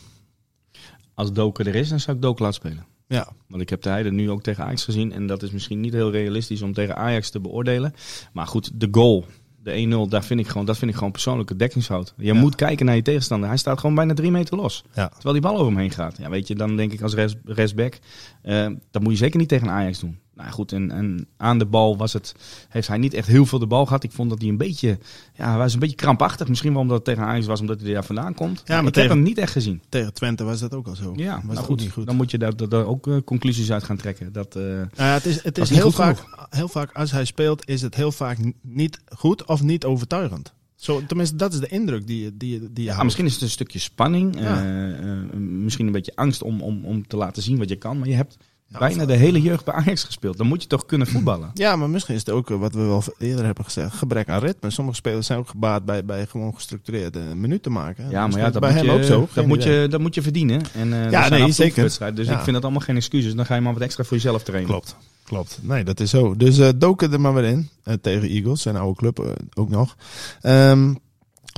[1.15, 2.88] Als Doken er is, dan zou ik Doken laten spelen.
[3.09, 5.13] Ja, Want ik heb de Heide nu ook tegen Ajax gezien.
[5.13, 7.93] En dat is misschien niet heel realistisch om tegen Ajax te beoordelen.
[8.33, 9.25] Maar goed, de goal,
[9.63, 12.15] de 1-0, daar vind ik gewoon, dat vind ik gewoon persoonlijke dekkingshout.
[12.17, 12.35] Je Ja.
[12.35, 13.49] moet kijken naar je tegenstander.
[13.49, 14.85] Hij staat gewoon bijna drie meter los.
[14.95, 15.09] ja.
[15.09, 16.17] Terwijl die bal over hem heen gaat.
[16.19, 17.99] Ja, weet je, dan denk ik als rest, restback,
[18.43, 20.19] eh, dat moet je zeker niet tegen Ajax doen.
[20.39, 22.35] Nou goed, en, en aan de bal was het,
[22.69, 24.03] heeft hij niet echt heel veel de bal gehad.
[24.05, 24.99] Ik vond dat hij een beetje,
[25.35, 26.49] ja, hij was een beetje krampachtig.
[26.49, 28.63] Misschien wel omdat het tegen Ajax was, omdat hij daar vandaan komt.
[28.65, 29.83] Ja, maar ik tegen- heb hem niet echt gezien.
[29.89, 31.13] Tegen Twente was dat ook al zo.
[31.17, 32.07] Ja, was nou goed, niet goed.
[32.07, 34.33] Dan moet je daar, daar, daar ook eh, conclusies uit gaan trekken.
[34.33, 34.57] Dat,
[34.97, 38.13] Ja, het is, het is heel, vaak, heel vaak, als hij speelt, is het heel
[38.13, 40.53] vaak niet goed of niet overtuigend.
[40.75, 43.05] Zo, tenminste, dat is de indruk die, je- die, die je Ja, houdt.
[43.05, 44.41] misschien is het een stukje spanning.
[44.41, 44.65] Ja.
[44.65, 47.99] eh, misschien een beetje angst om, om, om te laten zien wat je kan.
[47.99, 48.37] Maar je hebt
[48.71, 50.37] Ja, bijna de hele jeugd bij Ajax gespeeld.
[50.37, 51.51] Dan moet je toch kunnen voetballen.
[51.55, 54.41] Ja, maar misschien is het ook eh, wat we wel eerder hebben gezegd: gebrek aan
[54.41, 54.71] ritme.
[54.71, 58.11] Sommige spelers zijn ook gebaat bij, bij gewoon gestructureerde minuten maken.
[58.11, 59.29] Ja, maar ja, dat, bij moet hem je, ook zo.
[59.35, 60.61] dat, moet je, dat moet je verdienen.
[60.75, 61.83] En, eh, dat nee, zeker.
[62.15, 62.37] Dus Ja.
[62.37, 63.35] ik vind dat allemaal geen excuses.
[63.35, 64.71] Dan ga je maar wat extra voor jezelf trainen.
[64.71, 65.59] Klopt, klopt.
[65.63, 66.37] Nee, dat is zo.
[66.37, 67.69] Dus eh doken er maar weer in
[68.01, 69.97] tegen Eagles, zijn oude club ook nog.
[70.41, 70.95] Ehm,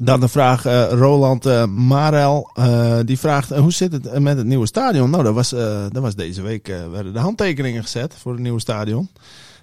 [0.02, 4.46] dan de vraag, eh, Roland eh, Marel, eh, die vraagt, hoe zit het met het
[4.46, 5.10] nieuwe stadion?
[5.10, 5.48] Nou, dat was,
[5.92, 9.10] dat was deze week, werden de handtekeningen gezet voor het nieuwe stadion.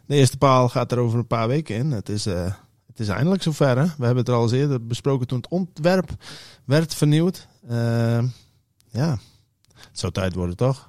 [0.06, 1.92] De eerste paal gaat er over een paar weken in.
[1.92, 3.78] Het is, het is eindelijk zover.
[3.78, 3.84] Hè?
[3.84, 6.10] We hebben het er al eens eerder besproken toen het ontwerp
[6.66, 7.48] werd vernieuwd.
[8.90, 9.18] Ja,
[9.74, 10.88] het zou tijd worden, toch?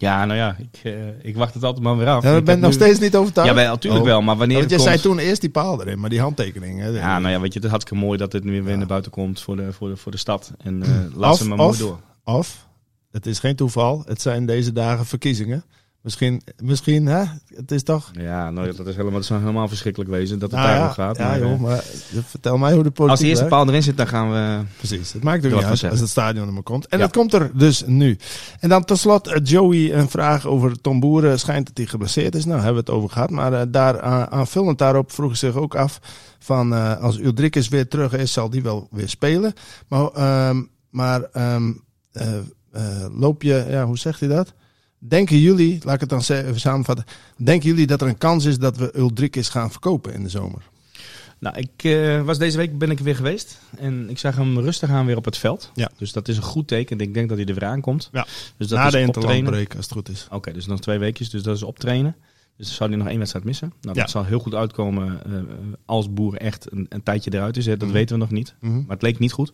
[0.00, 2.22] Ja, nou ja, ik, eh, ik wacht het altijd maar weer af.
[2.22, 3.50] Ja, Ik ben nog nu- steeds niet overtuigd.
[3.50, 4.08] Ja, wel, natuurlijk Oh.
[4.08, 4.22] wel.
[4.22, 4.88] Maar wanneer Want je komt...
[4.88, 6.80] zei toen eerst die paal erin, maar die handtekening.
[6.80, 8.78] Hè, Ja, nou ja, weet je, het is hartstikke mooi dat het nu weer Ja.
[8.78, 10.52] naar buiten komt voor de, voor de, voor de stad.
[10.58, 12.00] En eh laat Of- ze maar mooi door.
[12.24, 12.66] Of,
[13.10, 15.64] het is geen toeval, het zijn deze dagen verkiezingen.
[16.02, 17.24] Misschien, misschien hè?
[17.54, 18.10] Het is toch...
[18.12, 20.88] Ja, nou, ja, dat is helemaal, dat zou helemaal verschrikkelijk wezen dat het Nou daarom
[20.88, 21.16] ja, gaat.
[21.16, 21.82] Ja, maar, eh, joh, maar
[22.24, 23.56] vertel mij hoe de politiek als de eerste werkt.
[23.56, 24.64] paal erin zit, dan gaan we...
[24.76, 26.86] Precies, het maakt ook Doe niet uit als het stadion er maar komt.
[26.86, 27.04] En Ja.
[27.04, 28.18] dat komt er dus nu.
[28.60, 31.38] En dan tot slot, eh, Joey, een vraag over Tom Boeren.
[31.38, 32.44] Schijnt dat hij geblesseerd is.
[32.44, 33.30] Nou, hebben we het over gehad.
[33.30, 36.00] Maar eh, daar, aan- aanvullend daarop vroeg zich ook af
[36.38, 39.52] van eh, als Uldrikis weer terug is, zal die wel weer spelen.
[39.88, 41.72] Maar, ehm, maar ehm,
[42.12, 42.34] eh,
[42.72, 44.52] eh, loop je, ja, hoe zegt hij dat?
[45.08, 47.04] Denken jullie, laat ik het dan even samenvatten.
[47.36, 50.62] Denken jullie dat er een kans is dat we Uldrikis gaan verkopen in de zomer?
[51.38, 53.58] Nou, ik uh, was deze week ben ik weer geweest.
[53.78, 55.70] En ik zag hem rustig aan weer op het veld.
[55.74, 55.90] Ja.
[55.96, 56.98] Dus dat is een goed teken.
[56.98, 58.08] Ik denk dat hij er weer aankomt.
[58.12, 58.26] Ja.
[58.56, 59.06] Dus dat Na is de optrainen.
[59.36, 60.26] interlandbreak, als het goed is.
[60.30, 61.30] Oké, dus nog twee weekjes.
[61.30, 62.16] Dus dat is optrainen.
[62.56, 63.72] Dus zou hij nog één wedstrijd missen.
[63.80, 64.02] Nou, Ja.
[64.02, 65.32] dat zal heel goed uitkomen eh,
[65.84, 67.66] als Boer echt een, een tijdje eruit is.
[67.66, 67.76] Hè.
[67.76, 67.96] Dat Mhm.
[67.96, 68.54] weten we nog niet.
[68.60, 68.72] Mhm.
[68.74, 69.52] Maar het leek niet goed.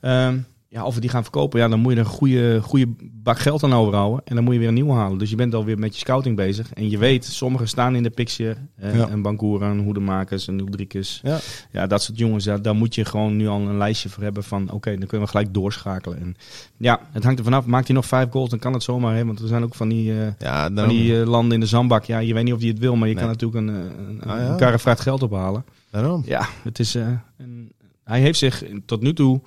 [0.00, 0.38] Ehm,
[0.72, 2.86] ja, of we die gaan verkopen, ja, dan moet je er een goede, goede
[3.22, 4.20] bak geld aan overhouden.
[4.24, 5.18] En dan moet je weer een nieuwe halen.
[5.18, 6.72] Dus je bent alweer met je scouting bezig.
[6.72, 8.56] En je weet, sommigen staan in de picture.
[8.76, 9.08] Eh, Ja.
[9.10, 11.20] Een Bankoura, een Hoedemakers, een Ulrikes.
[11.22, 11.38] Ja.
[11.70, 14.42] Ja, dat soort jongens, ja, daar moet je gewoon nu al een lijstje voor hebben
[14.44, 14.70] van...
[14.70, 16.18] Oké, dan kunnen we gelijk doorschakelen.
[16.20, 16.36] En
[16.76, 17.66] ja, het hangt er vanaf.
[17.66, 19.14] Maakt hij nog vijf goals, dan kan het zomaar.
[19.16, 20.12] Hè, want er zijn ook van die...
[20.12, 22.04] eh, Ja, van die eh, landen in de zandbak.
[22.04, 23.22] Ja, je weet niet of hij het wil, maar je Nee.
[23.24, 24.48] kan natuurlijk een, eh, een, Ah, ja.
[24.50, 25.64] een karrevracht geld ophalen.
[25.90, 26.22] daarom.
[26.26, 27.72] Ja, het is, een,
[28.04, 29.40] hij heeft zich tot nu toe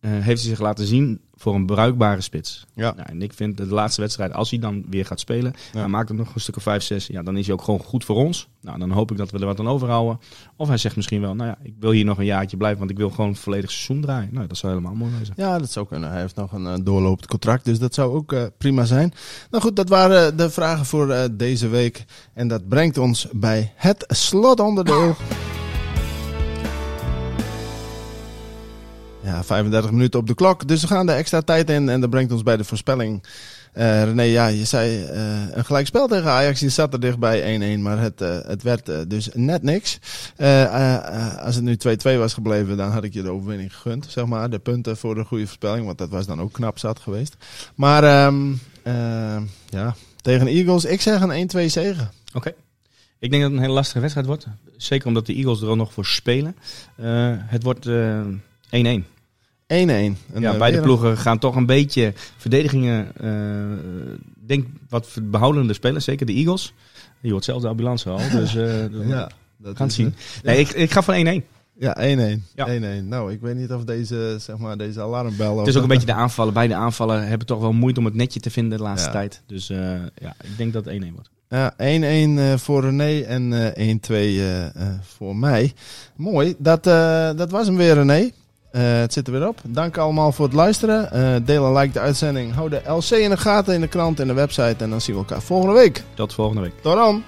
[0.00, 2.66] heeft hij zich laten zien voor een bruikbare spits.
[2.74, 2.92] Ja.
[2.96, 5.78] Nou, en ik vind de laatste wedstrijd, als hij dan weer gaat spelen, Ja.
[5.78, 7.80] hij maakt er nog een stuk of 5, 6, ja, dan is hij ook gewoon
[7.80, 8.48] goed voor ons.
[8.60, 10.20] Nou, dan hoop ik dat we er wat aan overhouden.
[10.56, 12.90] Of hij zegt misschien wel, nou ja, ik wil hier nog een jaartje blijven, want
[12.90, 14.28] ik wil gewoon een volledig seizoen draaien.
[14.32, 15.32] Nou, dat zou helemaal mooi zijn.
[15.36, 16.10] Ja, dat zou kunnen.
[16.10, 19.12] Hij heeft nog een eh, doorlopend contract, dus dat zou ook eh, prima zijn.
[19.50, 22.04] Nou goed, dat waren de vragen voor eh, deze week.
[22.34, 25.16] En dat brengt ons bij het slotonderdeel.
[29.28, 32.10] Ja, 35 minuten op de klok, dus we gaan de extra tijd in en dat
[32.10, 33.22] brengt ons bij de voorspelling.
[33.72, 37.80] Eh René, ja, je zei eh, een gelijkspel tegen Ajax, je zat er dichtbij 1-1,
[37.80, 39.98] maar het, eh, het werd dus net niks.
[41.40, 44.50] Als het nu 2-2 was gebleven, dan had ik je de overwinning gegund, zeg maar.
[44.50, 47.36] De punten voor de goede voorspelling, want dat was dan ook knap zat geweest.
[47.74, 48.52] Maar ehm,
[48.82, 52.10] eh, ja, tegen de Eagles, ik zeg een 1-2 zegen.
[52.34, 52.52] Oké.
[53.18, 54.46] Ik denk dat het een hele lastige wedstrijd wordt.
[54.76, 56.56] Zeker omdat de Eagles er ook nog voor spelen.
[57.46, 58.20] Het wordt eh,
[58.70, 59.04] 1-1.
[59.68, 59.76] 1-1.
[59.76, 63.10] En, ja, eh, beide ploegen gaan toch een beetje verdedigingen.
[63.16, 66.72] eh denk wat behoudende spelers, zeker de Eagles.
[67.20, 68.18] Die wordt zelfs de ambulance al.
[68.40, 70.14] Dus we Ja, dat gaan het zien.
[70.42, 71.44] Nee, ik, ik ga van 1-1.
[71.78, 72.42] Ja, 1-1.
[72.54, 72.66] Ja.
[73.00, 73.04] 1-1.
[73.04, 75.58] Nou, ik weet niet of deze, zeg maar, deze alarmbel...
[75.58, 76.52] Het is ook een beetje de aanvallen.
[76.54, 79.12] Beide aanvallen hebben toch wel moeite om het netje te vinden de laatste Ja.
[79.14, 79.42] tijd.
[79.46, 79.78] Dus eh,
[80.14, 81.30] ja, ik denk dat het 1-1 wordt.
[81.48, 85.72] Ja, 1-1 eh, voor René en eh 1-2 eh, eh, voor mij.
[86.16, 86.84] Mooi, dat,
[87.38, 88.30] dat was hem weer René.
[88.70, 89.58] Eh, het zit er weer op.
[89.64, 91.12] Dank allemaal voor het luisteren.
[91.12, 92.54] Eh deel en like de uitzending.
[92.54, 94.84] Hou de LC in de gaten in de krant en de website.
[94.84, 96.02] En dan zien we elkaar volgende week.
[96.14, 96.72] Tot volgende week.
[96.82, 97.22] Tot dan!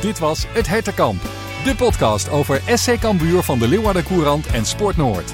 [0.00, 1.22] Dit was Het Hertenkamp,
[1.64, 5.32] de podcast over SC Cambuur van de Leeuwarden Courant en Sport Noord.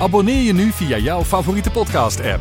[0.00, 2.40] Abonneer je nu via jouw favoriete podcast-app.